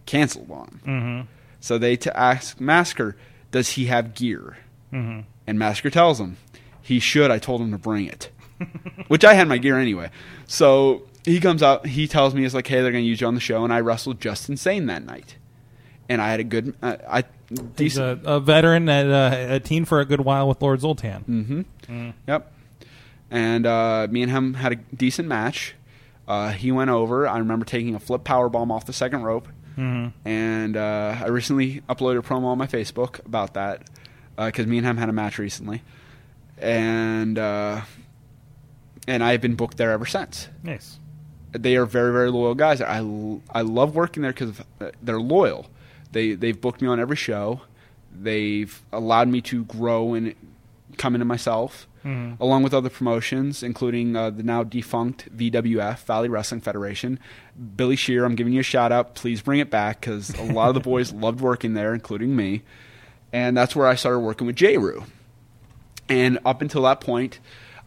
[0.05, 0.79] canceled on.
[0.85, 1.21] Mm-hmm.
[1.59, 3.17] So they to ask Massacre,
[3.51, 4.57] does he have gear?
[4.93, 5.21] Mm-hmm.
[5.47, 6.37] And Massacre tells him,
[6.81, 7.31] he should.
[7.31, 8.29] I told him to bring it,
[9.07, 10.09] which I had my gear anyway.
[10.47, 13.27] So he comes out, he tells me, it's like, hey, they're going to use you
[13.27, 13.63] on the show.
[13.63, 15.37] And I wrestled Just Insane that night.
[16.07, 17.59] And I had a good, uh, I He's
[17.95, 18.25] decent.
[18.25, 21.65] a, a veteran at uh, a teen for a good while with Lord Zoltan.
[21.87, 22.09] Mm-hmm.
[22.27, 22.51] Yep.
[23.31, 25.75] And uh, me and him had a decent match.
[26.27, 27.27] Uh, he went over.
[27.27, 29.47] I remember taking a flip power bomb off the second rope.
[29.77, 30.27] Mm-hmm.
[30.27, 33.89] And uh, I recently uploaded a promo on my Facebook about that
[34.37, 35.81] because me and him had a match recently,
[36.57, 37.81] and uh,
[39.07, 40.49] and I've been booked there ever since.
[40.63, 40.99] Nice.
[41.51, 42.81] They are very very loyal guys.
[42.81, 42.97] I
[43.53, 44.61] I love working there because
[45.01, 45.67] they're loyal.
[46.11, 47.61] They they've booked me on every show.
[48.17, 50.35] They've allowed me to grow and
[50.97, 52.39] come into myself, Mhm.
[52.39, 57.19] along with other promotions, including uh, the now defunct VWF Valley Wrestling Federation.
[57.75, 59.15] Billy Shear, I'm giving you a shout out.
[59.15, 62.61] Please bring it back because a lot of the boys loved working there, including me.
[63.35, 64.77] And that's where I started working with J.
[64.77, 65.03] Rue.
[66.07, 67.39] And up until that point,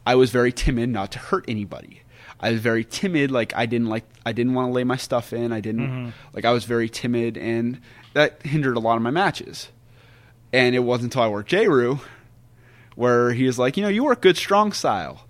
[0.06, 2.02] I was very timid not to hurt anybody.
[2.38, 5.32] I was very timid, like I didn't like I didn't want to lay my stuff
[5.32, 5.50] in.
[5.50, 6.10] I didn't mm-hmm.
[6.34, 7.80] like I was very timid and
[8.12, 9.68] that hindered a lot of my matches.
[10.52, 11.66] And it wasn't until I worked J.
[11.66, 12.00] Rue
[12.94, 15.24] where he was like, you know, you work good strong style.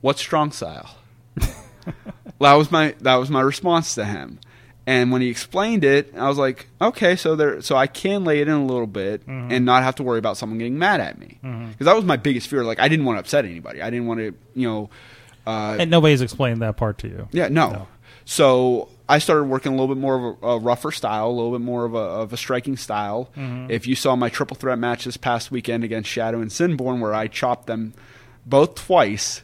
[0.00, 0.96] What's strong style?
[1.36, 4.40] that was my that was my response to him.
[4.88, 8.40] And when he explained it, I was like, okay, so there, so I can lay
[8.40, 9.52] it in a little bit mm-hmm.
[9.52, 11.72] and not have to worry about someone getting mad at me, mm-hmm.
[11.72, 12.64] because that was my biggest fear.
[12.64, 13.82] Like, I didn't want to upset anybody.
[13.82, 14.88] I didn't want to, you know,
[15.46, 17.28] uh, And nobody's explained that part to you.
[17.32, 17.70] yeah, no.
[17.70, 17.88] No.
[18.24, 21.52] So I started working a little bit more of a, a rougher style, a little
[21.52, 23.28] bit more of a, of a striking style.
[23.36, 23.70] Mm-hmm.
[23.70, 27.12] If you saw my triple threat match this past weekend against Shadow and Sinborn, where
[27.12, 27.92] I chopped them
[28.46, 29.42] both twice,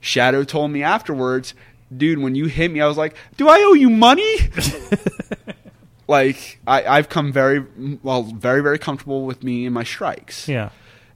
[0.00, 1.52] Shadow told me afterwards,
[1.94, 4.36] dude, when you hit me, I was like, do I owe you money?
[6.08, 7.64] like, I, I've come very,
[8.02, 10.70] well, very, very comfortable with me and my strikes Yeah.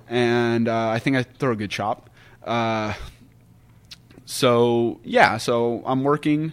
[0.09, 2.11] and uh, I think I throw a good chop.
[2.45, 2.95] Uh,
[4.25, 6.53] so yeah, so I'm working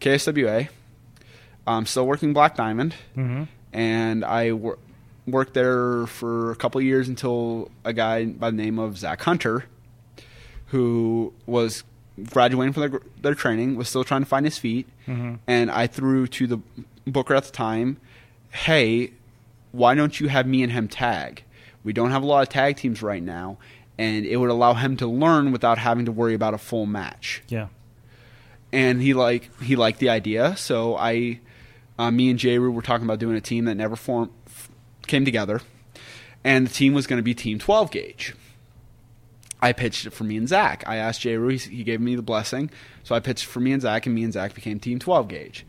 [0.00, 0.68] KSWA.
[1.66, 3.44] I'm still working Black Diamond, Mm-hmm.
[3.72, 4.78] and I wor-
[5.26, 9.20] worked there for a couple of years until a guy by the name of Zach
[9.22, 9.66] Hunter,
[10.66, 11.84] who was
[12.24, 16.26] graduating from their, their training, was still trying to find his feet, and I threw
[16.28, 16.58] to the
[17.06, 17.96] booker at the time,
[18.50, 19.12] "Hey,
[19.72, 21.42] why don't you have me and him tag?
[21.84, 23.58] We don't have a lot of tag teams right now,
[23.96, 27.42] and it would allow him to learn without having to worry about a full match."
[27.48, 27.68] Yeah.
[28.72, 30.54] and he like he liked the idea.
[30.56, 31.40] So I,
[31.98, 34.68] uh, me and Jay were talking about doing a team that never formed, f-
[35.06, 35.62] came together,
[36.44, 38.34] and the team was going to be Team 12 Gauge.
[39.60, 40.84] I pitched it for me and Zach.
[40.86, 42.70] I asked Jay Rue, he, gave me the blessing,
[43.02, 45.66] so I pitched for me and Zach, and me and Zach became Team 12 Gauge.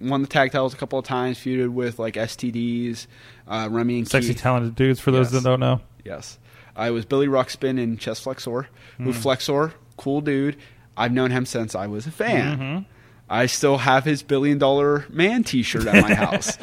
[0.00, 3.06] Won the tag titles a couple of times, feuded with like STDs,
[3.48, 4.42] uh, Remy and Sexy, Keith.
[4.42, 5.42] talented dudes, for those Yes.
[5.42, 5.80] that don't know.
[6.04, 6.38] Yes.
[6.76, 8.68] I was Billy Ruxpin in Chess Flexor,
[8.98, 10.56] who Flexor, cool dude.
[10.96, 12.86] I've known him since I was a fan.
[13.30, 16.58] I still have his billion dollar man t shirt at my house.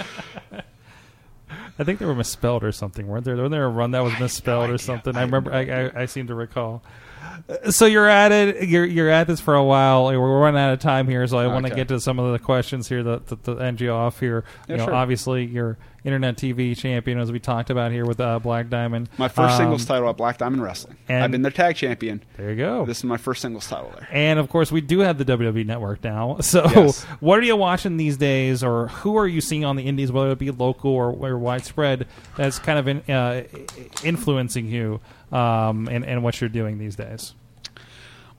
[1.79, 3.35] I think they were misspelled or something, weren't there?
[3.35, 5.15] Wasn't there a run that was misspelled or something?
[5.15, 5.51] I I, remember.
[5.51, 6.83] no I, I, I seem to recall.
[7.47, 8.67] Uh, so you're at it.
[8.67, 10.05] You're you're at this for a while.
[10.05, 12.39] We're running out of time here, so I want to get to some of the
[12.39, 14.43] questions here that that, that end you off here.
[14.67, 14.95] Yeah, you know, sure.
[14.95, 19.07] obviously you're internet TV champion, as we talked about here with uh, Black Diamond.
[19.17, 20.97] My first Um, singles title at Black Diamond Wrestling.
[21.07, 22.23] I've been their tag champion.
[22.37, 22.85] There you go.
[22.85, 24.07] This is my first singles title there.
[24.11, 26.37] And of course, we do have the WWE Network now.
[26.41, 27.03] So, Yes.
[27.19, 30.31] what are you watching these days, or who are you seeing on the Indies, whether
[30.31, 33.43] it be local or, or widespread, that's kind of in, uh,
[34.03, 34.99] influencing you
[35.31, 37.33] um, and, and what you're doing these days?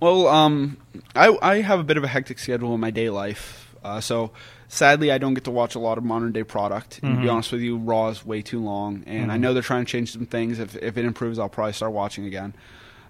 [0.00, 0.78] Well, um,
[1.14, 3.72] I, I have a bit of a hectic schedule in my day life.
[3.84, 4.32] Uh, so
[4.72, 7.00] sadly, I don't get to watch a lot of modern day product.
[7.02, 9.04] And to be honest with you, Raw is way too long.
[9.06, 10.58] And I know they're trying to change some things.
[10.58, 12.54] If, if it improves, I'll probably start watching again.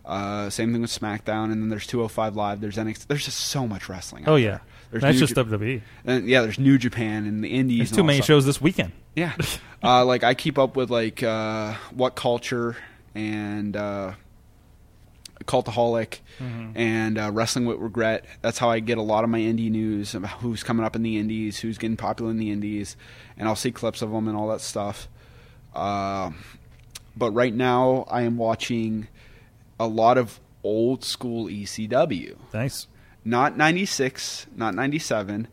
[0.05, 1.53] Uh, same thing with SmackDown.
[1.53, 2.61] And then there's 205 Live.
[2.61, 3.07] There's NXT.
[3.07, 4.25] There's just so much wrestling.
[4.25, 4.59] out Oh yeah,
[4.91, 5.81] There's that's New just Ja- WWE.
[6.05, 7.79] And yeah, there's New Japan and the Indies.
[7.79, 8.27] There's too many stuff.
[8.27, 8.93] shows this weekend.
[9.15, 9.33] Yeah.
[9.85, 12.77] uh, like I keep up with like uh, what culture
[13.15, 13.77] and
[15.45, 16.19] cultaholic
[16.75, 18.25] and uh, wrestling with regret.
[18.41, 21.03] That's how I get a lot of my indie news about who's coming up in
[21.03, 22.97] the indies, who's getting popular in the indies,
[23.37, 25.09] and I'll see clips of them and all that stuff.
[25.75, 26.31] Uh,
[27.17, 29.09] but right now, I am watching
[29.79, 32.87] a lot of old school ECW Nice.
[33.25, 35.49] not 96, not 97.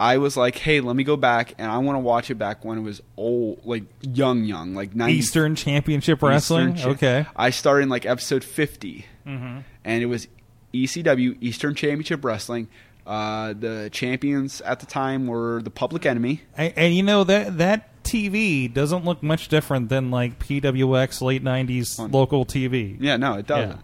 [0.00, 2.64] I was like, hey, let me go back and I want to watch it back
[2.64, 6.74] when it was old, like young, young, like 90, Eastern Championship Wrestling.
[6.74, 7.26] Eastern okay.
[7.36, 9.58] I started in like episode 50, Mm-hmm.
[9.84, 10.26] and it was
[10.72, 12.68] ECW, Eastern Championship Wrestling.
[13.06, 16.40] Uh, the champions at the time were the Public Enemy.
[16.56, 21.44] And, and you know that that TV doesn't look much different than like PWX late
[21.44, 22.10] '90s Fun.
[22.10, 22.96] local TV.
[23.00, 23.80] Yeah, no, it doesn't.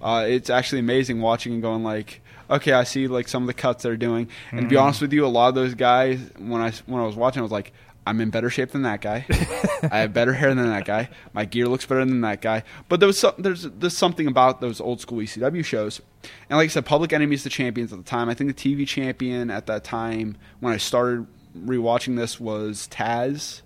[0.00, 3.54] Uh, it's actually amazing watching and going like, okay, I see like some of the
[3.54, 4.28] cuts they're doing.
[4.50, 7.06] And to be honest with you, a lot of those guys, when I when I
[7.06, 7.72] was watching, I was like,
[8.08, 9.26] I'm in better shape than that guy.
[9.90, 11.10] I have better hair than that guy.
[11.34, 12.62] My gear looks better than that guy.
[12.88, 16.00] But there was some, there's there's something about those old school ECW shows.
[16.48, 18.30] And like I said, Public Enemy is the champions at the time.
[18.30, 21.26] I think the TV champion at that time when I started
[21.56, 23.60] rewatching this was Taz.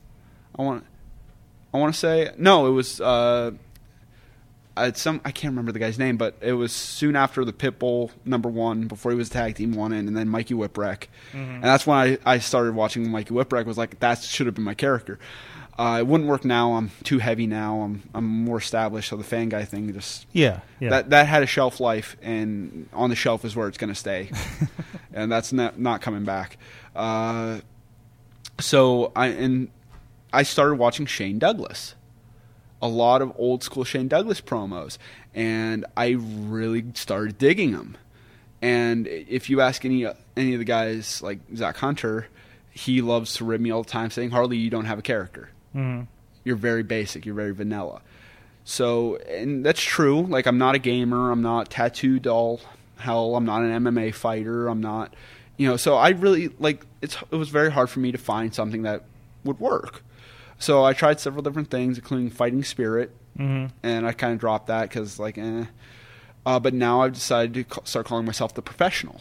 [0.59, 0.85] I want
[1.73, 3.01] I want to say no, it was.
[3.01, 3.53] Uh,
[4.77, 8.11] uh, some I can't remember the guy's name, but it was soon after the Pitbull
[8.25, 11.87] number one before he was tag team one in, and then Mikey Whipwreck, and that's
[11.87, 13.67] when I, I started watching Mikey Whipwreck.
[13.67, 15.19] Was like that should have been my character.
[15.79, 16.75] Uh, it wouldn't work now.
[16.75, 17.81] I'm too heavy now.
[17.81, 19.09] I'm I'm more established.
[19.09, 20.91] So the fan guy thing just Yeah, yeah.
[20.91, 23.99] that that had a shelf life, and on the shelf is where it's going to
[23.99, 24.31] stay,
[25.15, 26.59] and that's not not coming back.
[26.95, 27.61] Uh,
[28.61, 29.71] so I and
[30.33, 31.95] I started watching Shane Douglas,
[32.83, 34.99] a lot of old school Shane Douglas promos,
[35.35, 37.97] and I really started digging them.
[38.61, 40.07] And if you ask any
[40.37, 42.27] any of the guys like Zach Hunter,
[42.71, 45.51] he loves to rib me all the time, saying, "Harley, you don't have a character.
[45.75, 46.07] Mhm.
[46.45, 47.25] You're very basic.
[47.25, 48.03] You're very vanilla."
[48.65, 50.23] So, and that's true.
[50.23, 51.31] Like, I'm not a gamer.
[51.33, 52.61] I'm not tattoo doll.
[52.99, 54.69] Hell, I'm not an MMA fighter.
[54.69, 55.13] I'm not,
[55.57, 55.77] you know.
[55.77, 56.87] So I really like.
[57.01, 59.05] It's it was very hard for me to find something that
[59.45, 60.05] would work.
[60.63, 63.71] So I tried several different things, including fighting spirit, Mhm.
[63.83, 65.65] and I kind of dropped that because like, eh.
[66.47, 69.21] Uh, but now I've decided to ca- start calling myself the professional.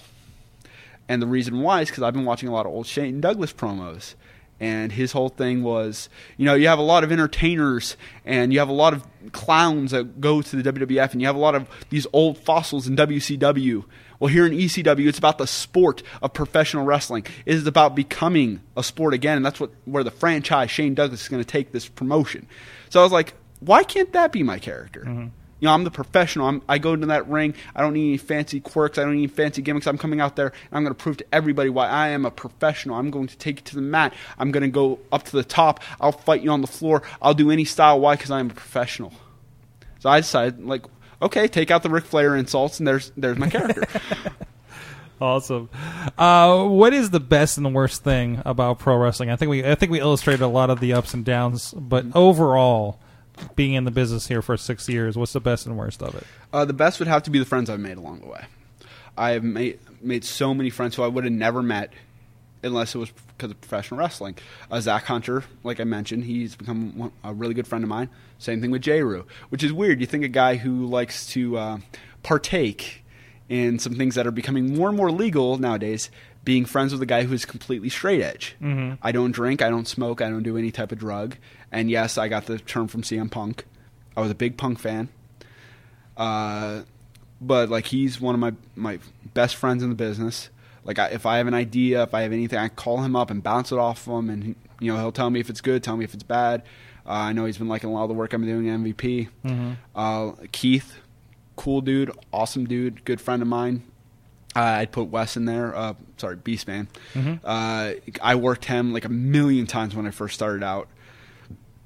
[1.09, 3.53] And the reason why is because I've been watching a lot of old Shane Douglas
[3.53, 4.13] promos.
[4.59, 8.59] And his whole thing was, you know, you have a lot of entertainers and you
[8.59, 11.55] have a lot of clowns that go to the WWF and you have a lot
[11.55, 13.85] of these old fossils in WCW.
[14.22, 17.26] Well, here in ECW, it's about the sport of professional wrestling.
[17.43, 21.24] It is about becoming a sport again, and that's what where the franchise Shane Douglas
[21.24, 22.45] is going to take this promotion.
[22.91, 25.01] So I was like, why can't that be my character?
[25.01, 25.30] Mm-hmm.
[25.59, 26.47] You know, I'm the professional.
[26.47, 27.55] I'm, I go into that ring.
[27.76, 28.99] I don't need any fancy quirks.
[28.99, 29.88] I don't need any fancy gimmicks.
[29.88, 32.32] I'm coming out there and I'm going to prove to everybody why I am a
[32.32, 32.97] professional.
[32.97, 34.13] I'm going to take you to the mat.
[34.38, 35.80] I'm going to go up to the top.
[35.99, 37.03] I'll fight you on the floor.
[37.22, 37.99] I'll do any style.
[37.99, 38.15] Why?
[38.15, 39.13] Because I am a professional.
[39.99, 40.84] So I decided, like,
[41.22, 43.86] okay, take out the Ric Flair insults, and there's there's my character.
[45.22, 45.69] Awesome.
[46.17, 49.30] Uh, what is the best and the worst thing about pro wrestling?
[49.30, 52.05] I think we I think we illustrated a lot of the ups and downs, but
[52.15, 52.99] overall,
[53.55, 56.24] being in the business here for six years, what's the best and worst of it?
[56.51, 58.45] Uh, the best would have to be the friends I've made along the way.
[59.15, 61.93] I have made made so many friends who I would have never met
[62.64, 64.38] unless it was because of professional wrestling.
[64.70, 68.09] Uh, Zach Hunter, like I mentioned, he's become one, a really good friend of mine.
[68.38, 69.01] Same thing with J.
[69.03, 69.99] Rue, which is weird.
[69.99, 71.78] You think a guy who likes to uh,
[72.24, 73.03] partake
[73.49, 76.09] in some things that are becoming more and more legal nowadays,
[76.43, 78.55] being friends with a guy who's completely straight edge.
[78.62, 78.97] Mhm.
[79.01, 81.36] I don't drink, I don't smoke, I don't do any type of drug.
[81.72, 83.66] And yes, I got the term from CM Punk.
[84.16, 85.09] I was a big Punk fan.
[86.18, 86.82] Uh,
[87.39, 88.99] but like he's one of my my
[89.34, 90.49] best friends in the business.
[90.84, 93.29] Like I, if I have an idea, if I have anything, I call him up
[93.29, 95.61] and bounce it off of him, and he, you know he'll tell me if it's
[95.61, 96.63] good, tell me if it's bad.
[97.05, 99.29] Uh, I know he's been liking a lot of the work I'm doing at MVP.
[99.45, 99.75] Mhm.
[99.95, 100.95] Uh, Keith,
[101.55, 103.84] cool dude, awesome dude, good friend of mine.
[104.55, 105.73] Uh, I'd put Wes in there.
[105.75, 106.88] Uh, sorry, Beastman.
[107.43, 110.89] Uh, I worked him like a million times when I first started out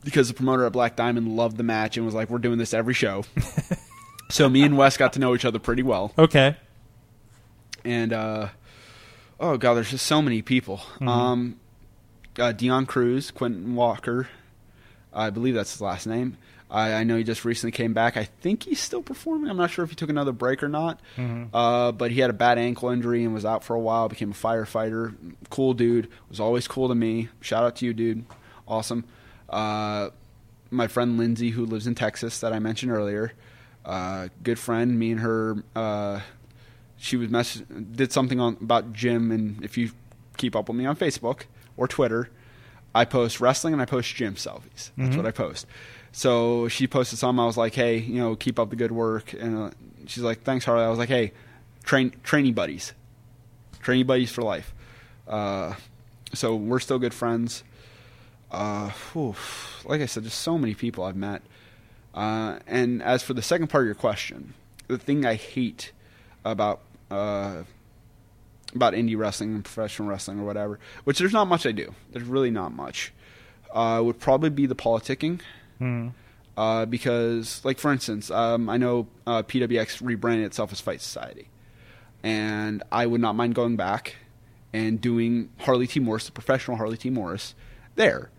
[0.03, 2.73] because the promoter at Black Diamond loved the match and was like, "We're doing this
[2.73, 3.23] every show."
[4.29, 6.55] so me and Wes got to know each other pretty well Okay.
[7.83, 8.47] and uh,
[9.39, 10.81] oh god, there's just so many people.
[11.01, 11.59] Um,
[12.39, 14.27] uh, Dion Cruz, Quentin Walker,
[15.13, 16.37] I believe that's his last name.
[16.69, 18.17] I, I know he just recently came back.
[18.17, 19.49] I think he's still performing.
[19.49, 20.99] I'm not sure if he took another break or not.
[21.53, 24.09] Uh, but he had a bad ankle injury and was out for a while.
[24.09, 25.13] Became a firefighter.
[25.51, 26.09] Cool dude.
[26.27, 27.29] Was always cool to me.
[27.39, 28.25] Shout out to you, dude.
[28.67, 29.05] Awesome.
[29.47, 30.09] Uh,
[30.71, 33.31] my friend Lindsay, who lives in Texas, that I mentioned earlier.
[33.85, 34.97] Uh, good friend.
[34.97, 36.23] Me and her.
[37.05, 39.91] She was mess- did something on about gym, and if you
[40.37, 41.43] keep up with me on Facebook
[41.77, 42.29] or Twitter,
[42.95, 44.89] I post wrestling and I post gym selfies.
[44.97, 45.67] That's what I post.
[46.11, 47.39] So she posted something.
[47.39, 49.69] I was like, "Hey, you know, keep up the good work." And uh,
[50.07, 51.33] she's like, "Thanks, Harley." I was like, "Hey,
[51.83, 52.93] train training buddies,
[53.81, 54.73] training buddies for life."
[55.27, 55.75] Uh,
[56.33, 57.63] so we're still good friends.
[58.51, 59.35] Uh, whew,
[59.83, 61.41] like I said, just so many people I've met.
[62.15, 64.53] Uh, and as for the second part of your question,
[64.87, 65.91] the thing I hate
[66.45, 66.79] about
[67.11, 67.63] uh,
[68.73, 71.93] about indie wrestling and professional wrestling or whatever, which there's not much I do.
[72.11, 73.13] There's really not much.
[73.73, 75.41] Uh, would probably be the politicking.
[76.57, 81.49] Uh, because, like for instance, um, I know uh, PWX rebranded itself as Fight Society,
[82.23, 84.15] and I would not mind going back
[84.71, 85.99] and doing Harley T.
[85.99, 87.09] Morris, the professional Harley T.
[87.09, 87.55] Morris,
[87.95, 88.29] there.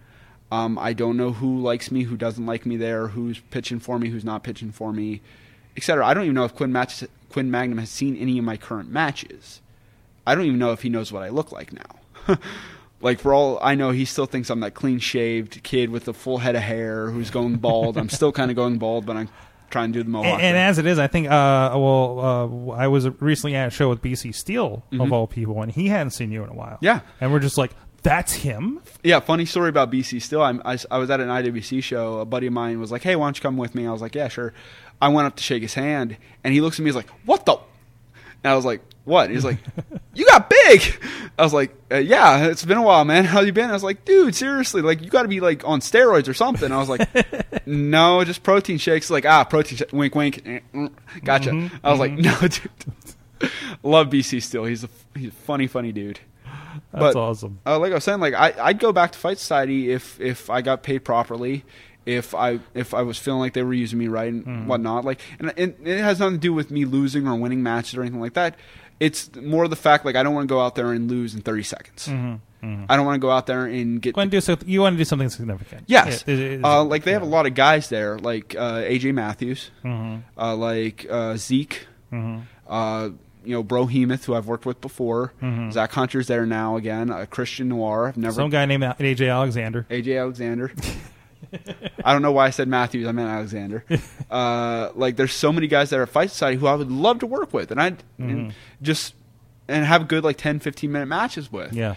[0.50, 3.98] Um, I don't know who likes me, who doesn't like me there, who's pitching for
[3.98, 5.20] me, who's not pitching for me,
[5.76, 6.06] etc.
[6.06, 8.91] I don't even know if Quinn, Match- Quinn Magnum has seen any of my current
[8.91, 9.61] matches.
[10.27, 12.37] I don't even know if he knows what I look like now.
[13.01, 16.12] like for all I know, he still thinks I'm that clean shaved kid with a
[16.12, 17.97] full head of hair who's going bald.
[17.97, 19.29] I'm still kind of going bald, but I'm
[19.70, 20.35] trying to do the mohawk.
[20.35, 21.29] And, and as it is, I think.
[21.29, 25.62] Uh, well, uh, I was recently at a show with BC Steel of all people,
[25.62, 26.77] and he hadn't seen you in a while.
[26.77, 26.85] Mm-hmm.
[26.85, 27.01] Yeah.
[27.20, 27.72] and we're just like,
[28.03, 30.43] "That's him." Yeah, funny story about BC Steel.
[30.43, 32.18] I, I was at an IWC show.
[32.18, 33.87] A buddy of mine was like, hey, why don't you come with me?
[33.87, 34.53] I was like, yeah, sure.
[35.01, 36.88] I went up to shake his hand, and he looks at me.
[36.88, 37.57] He's like, what the?
[38.44, 39.30] And I was like, what?
[39.30, 39.59] He's like,
[40.14, 40.82] you got big.
[41.38, 43.24] I was like, uh, yeah, it's been a while, man.
[43.32, 43.70] How you been?
[43.70, 46.70] I was like, dude, seriously, like you got to be like on steroids or something.
[46.72, 49.11] I was like, no, just protein shakes.
[49.11, 49.78] Like ah, protein.
[49.78, 50.42] Sh- wink, wink.
[50.47, 50.92] Eh, mm,
[51.24, 51.70] Gotcha.
[51.84, 53.51] I was like, no, dude.
[53.82, 54.64] Love BC Steel.
[54.64, 56.20] He's a he's a funny, funny dude.
[56.92, 57.59] That's But- awesome.
[57.66, 60.49] Uh, like I was saying, like I, I'd go back to Fight Society if if
[60.51, 61.64] I got paid properly,
[62.07, 64.66] if I if I was feeling like they were using me right and Mm-hmm.
[64.68, 65.04] whatnot.
[65.04, 68.00] Like, and, and it has nothing to do with me losing or winning matches or
[68.02, 68.54] anything like that.
[68.98, 71.42] It's more the fact like I don't want to go out there and lose in
[71.42, 72.07] thirty seconds.
[72.09, 72.36] Mm-hmm.
[72.88, 74.16] I don't want to go out there and get.
[74.16, 75.84] And do so, you want to do something significant.
[75.86, 78.78] Yes, It- it is- uh, like they have a lot of guys there, like uh,
[78.80, 80.40] AJ Matthews, Mm-hmm.
[80.40, 81.86] uh, like uh, Zeke,
[82.68, 83.11] uh,
[83.44, 85.32] you know Brohemoth, who I've worked with before.
[85.70, 87.11] Zach Hunter's there now again.
[87.11, 88.40] Uh, Christian Noir, I've never Mm-hmm.
[88.40, 89.86] Some guy named AJ Alexander.
[89.90, 90.72] AJ Alexander.
[92.05, 93.07] I don't know why I said Matthews.
[93.07, 93.84] I meant Alexander.
[94.28, 97.20] Uh, like, there's so many guys that are at Fight Society who I would love
[97.20, 98.28] to work with, and I Mm-hmm.
[98.28, 99.14] and just
[99.68, 101.72] and have good like 10, 15 minute matches with.
[101.72, 101.95] Yeah.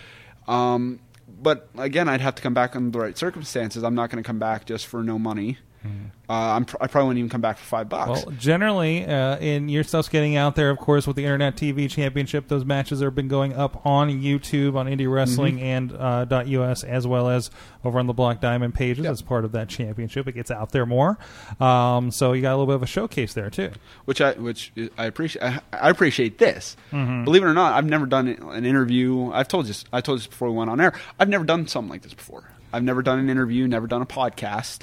[0.48, 1.00] Um,
[1.42, 3.84] but again, I'd have to come back under the right circumstances.
[3.84, 5.58] I'm not going to come back just for no money.
[5.86, 8.26] Uh, I'm pr- I probably wouldn't even come back for five bucks.
[8.26, 11.90] Well, generally, uh, in your stuff's getting out there, of course, with the Internet TV
[11.90, 15.64] Championship, those matches have been going up on YouTube, on Indie Wrestling Mm-hmm.
[15.66, 15.92] and
[16.32, 17.50] uh, .us, as well as
[17.84, 19.12] over on the Black Diamond pages Yep.
[19.12, 20.28] as part of that championship.
[20.28, 21.18] It gets out there more,
[21.60, 23.72] um, so you got a little bit of a showcase there too.
[24.06, 25.42] which I which I appreciate.
[25.44, 26.76] I, I appreciate this.
[26.92, 27.24] Mm-hmm.
[27.24, 29.32] Believe it or not, I've never done an interview.
[29.32, 29.70] I've told you.
[29.70, 30.94] this- I told you this before we went on air.
[31.20, 32.44] I've never done something like this before.
[32.72, 33.68] I've never done an interview.
[33.68, 34.82] Never done a podcast.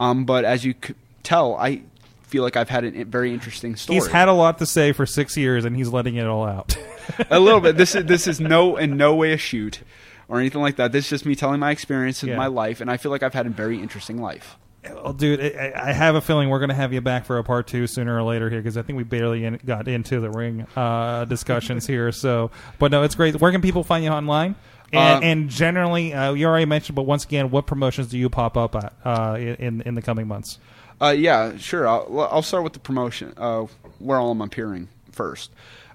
[0.00, 1.82] Um, but as you could tell, I
[2.22, 3.96] feel like I've had a very interesting story.
[3.98, 6.76] He's had a lot to say for six years, and he's letting it all out.
[7.30, 7.76] a little bit.
[7.76, 9.80] This is this is no in no way a shoot
[10.28, 10.92] or anything like that.
[10.92, 12.36] This is just me telling my experience in Yeah.
[12.36, 14.56] my life, and I feel like I've had a very interesting life.
[14.88, 17.44] Well, dude, I, I have a feeling we're going to have you back for a
[17.44, 20.30] part two sooner or later here because I think we barely in, got into the
[20.30, 22.12] ring uh, discussions here.
[22.12, 23.40] So, but no, it's great.
[23.40, 24.54] Where can people find you online?
[24.92, 28.28] And, Uh, and generally, uh, you already mentioned, but once again, what promotions do you
[28.30, 30.58] pop up at uh, in in the coming months?
[31.00, 31.86] Uh, yeah, sure.
[31.88, 33.34] I'll, I'll start with the promotion.
[33.36, 33.66] Uh,
[33.98, 35.50] where all I'm appearing first.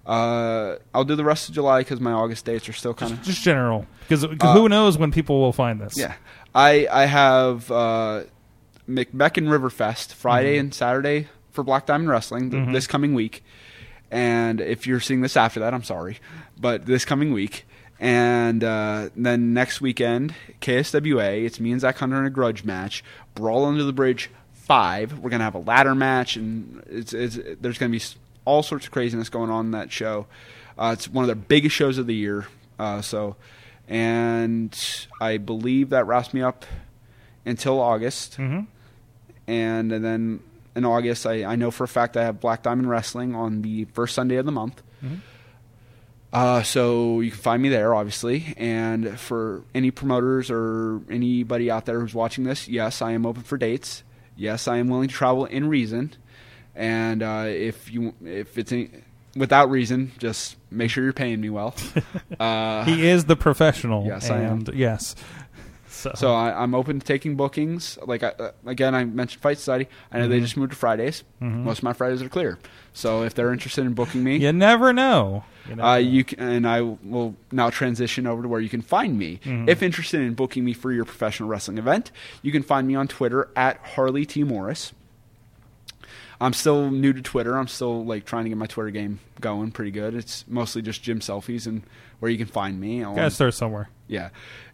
[0.06, 3.22] Uh, I'll do the rest of July because my August dates are still kind of.
[3.22, 5.98] Just general, because who knows when people will find this?
[5.98, 6.14] Uh, Yeah,
[6.56, 8.24] I I have uh,
[8.89, 13.44] McMechen Riverfest Friday and Saturday for Black Diamond Wrestling th- this coming week,
[14.10, 16.18] and if you're seeing this after that, I'm sorry,
[16.60, 17.66] but this coming week,
[18.02, 23.04] and uh, then next weekend KSWA, it's me and Zach Hunter in a grudge match,
[23.36, 25.20] Brawl Under the Bridge five.
[25.20, 28.02] We're gonna have a ladder match, and it's, it's there's gonna be
[28.43, 30.26] all sorts of craziness going on in that show.
[30.78, 32.47] Uh, it's one of their biggest shows of the year.
[32.80, 33.36] Uh, so,
[33.88, 34.76] and
[35.20, 36.66] I believe that wraps me up
[37.45, 38.66] until August, Mhm.
[39.47, 40.39] and, and then
[40.76, 43.86] in August, I, I know for a fact I have Black Diamond Wrestling on the
[43.93, 44.82] first Sunday of the month.
[46.34, 48.53] Uh, so you can find me there, obviously.
[48.57, 53.43] And for any promoters or anybody out there who's watching this, yes, I am open
[53.43, 54.03] for dates.
[54.38, 56.13] Yes, I am willing to travel in reason.
[56.73, 58.89] And uh, if you if it's any,
[59.36, 61.75] without reason, just make sure you're paying me well.
[62.39, 64.05] Uh, He is the professional.
[64.05, 64.63] Yes, I am.
[64.73, 65.15] Yes.
[65.89, 67.99] So, so I, I'm open to taking bookings.
[68.03, 69.89] Like I, uh, again, I mentioned Fight Society.
[70.11, 70.45] I know they Mm-hmm.
[70.45, 71.23] just moved to Fridays.
[71.41, 72.57] Most of my Fridays are clear.
[72.93, 75.43] So if they're interested in booking me, you never know.
[75.70, 78.82] You never Uh, you can, and I will now transition over to where you can
[78.82, 79.39] find me.
[79.43, 79.70] Mm-hmm.
[79.70, 83.07] If interested in booking me for your professional wrestling event, you can find me on
[83.07, 84.93] Twitter at Harley T Morris.
[86.39, 87.55] I'm still new to Twitter.
[87.55, 90.16] I'm still like trying to get my Twitter game going pretty good.
[90.16, 91.84] It's mostly just gym selfies and
[92.20, 93.03] where you can find me.
[93.03, 93.89] On, Gotta start somewhere.
[94.07, 94.30] yeah.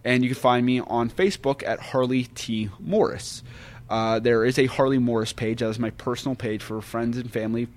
[0.05, 2.69] And you can find me on Facebook at Harley T.
[2.79, 3.43] Morris.
[3.89, 5.59] Uh, there is a Harley Morris page.
[5.59, 7.67] That is my personal page for friends and family.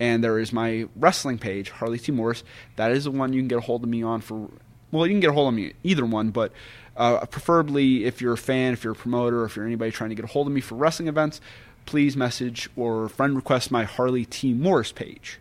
[0.00, 2.10] And there is my wrestling page, Harley T.
[2.12, 2.42] Morris.
[2.76, 4.50] That is the one you can get a hold of me on for.
[4.90, 6.52] Well, you can get a hold of me either one, but
[6.96, 10.16] uh, preferably if you're a fan, if you're a promoter, if you're anybody trying to
[10.16, 11.40] get a hold of me for wrestling events,
[11.86, 14.52] please message or friend request my Harley T.
[14.52, 15.38] Morris page.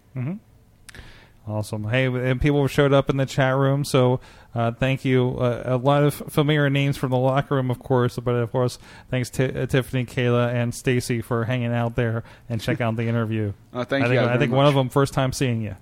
[1.48, 1.86] Awesome.
[1.86, 4.20] Hey, and people showed up in the chat room, so
[4.56, 5.38] uh, thank you.
[5.38, 8.78] Uh, a lot of familiar names from the locker room, of course, but of course,
[9.10, 13.08] thanks to uh, Tiffany, Kayla, and Stacy for hanging out there and checking out the
[13.08, 13.54] interview.
[13.74, 15.76] Uh, thank I you think, guys I think one of them first time seeing you.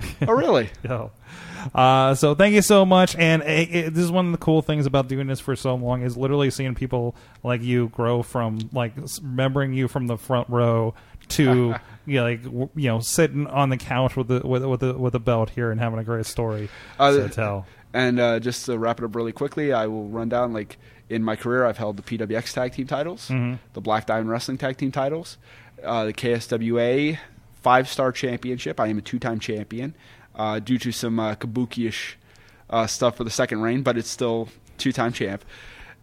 [0.28, 0.70] Oh, really?
[0.84, 1.10] Yo.
[1.74, 3.16] Uh, so thank you so much.
[3.16, 5.74] And it, it, this is one of the cool things about doing this for so
[5.74, 10.48] long is literally seeing people like you grow from like remembering you from the front
[10.50, 10.94] row
[11.30, 11.74] to
[12.06, 14.94] you know, like w- you know sitting on the couch with the with with the
[14.96, 16.68] with a belt here and having a great story
[16.98, 17.66] Uh, to tell.
[17.98, 20.78] And uh, just to wrap it up really quickly, I will run down like
[21.08, 23.58] in my career, I've held the PWX tag team titles, Mhm.
[23.72, 25.38] the Black Diamond Wrestling tag team titles,
[25.82, 27.18] uh, the KSWA
[27.62, 28.78] five star championship.
[28.78, 29.94] I am a two time champion
[30.36, 32.16] uh, due to some uh, kabuki-ish
[32.70, 35.44] uh, stuff for the second reign, but it's still two time champ.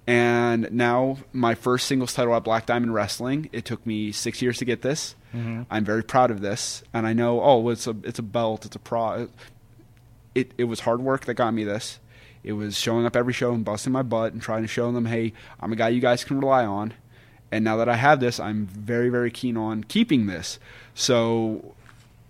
[0.08, 3.50] And now my first singles title at Black Diamond Wrestling.
[3.52, 5.16] It took me six years to get this.
[5.70, 8.76] I'm very proud of this, and I know oh it's a it's a belt, it's
[8.78, 9.28] a pro.
[10.36, 12.00] It it was hard work that got me this.
[12.44, 15.06] It was showing up every show and busting my butt and trying to show them,
[15.06, 16.94] hey, I'm a guy you guys can rely on.
[17.52, 20.60] And now that I have this, I'm very very keen on keeping this.
[20.94, 21.74] So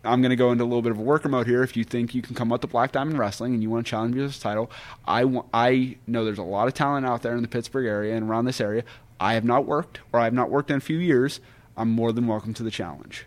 [0.06, 1.64] I'm going to go into a little bit of a worker mode here.
[1.64, 3.90] If you think you can come up to Black Diamond Wrestling and you want to
[3.90, 4.70] challenge this title,
[5.08, 8.30] I, I know there's a lot of talent out there in the Pittsburgh area and
[8.30, 8.84] around this area.
[9.20, 11.40] I have not worked, or I have not worked in a few years.
[11.76, 13.26] I'm more than welcome to the challenge.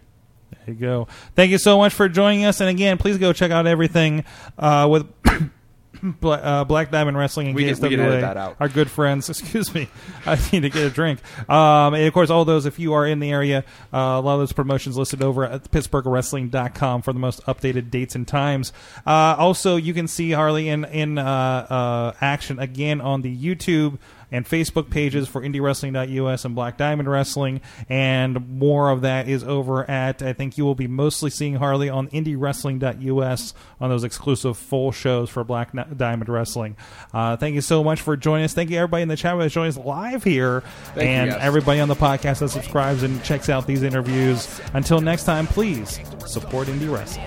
[0.69, 1.09] You go.
[1.35, 2.61] Thank you so much for joining us.
[2.61, 4.25] And again, please go check out everything
[4.59, 5.07] uh, with
[6.03, 7.83] Bla- uh, Black Diamond Wrestling and We can- KSWA.
[7.83, 8.57] we can edit that out.
[8.61, 9.29] Our good friends.
[9.31, 9.89] Excuse me.
[10.27, 11.21] I need to get a drink.
[11.51, 14.35] Um, and of course, all those, if you are in the area, uh, a lot
[14.35, 18.73] of those promotions listed over at PittsburghWrestling.com for the most updated dates and times.
[19.07, 23.99] Uh, also, you can see Harley in, in uh, uh, action again on the YouTube
[24.31, 29.89] and Facebook pages for IndieWrestling.us and Black Diamond Wrestling, and more of that is over
[29.91, 30.23] at.
[30.23, 35.31] I think you will be mostly seeing Harley on IndieWrestling.us on those exclusive full shows
[35.31, 36.77] for Black Diamond Wrestling.
[37.13, 38.55] Uh, thank you so much for joining us.
[38.55, 40.63] Thank you everybody in the chat that's joining us live here,
[40.95, 44.61] Thank you, and everybody on the podcast that subscribes and checks out these interviews.
[44.75, 47.27] Until next time, please support Indie Wrestling.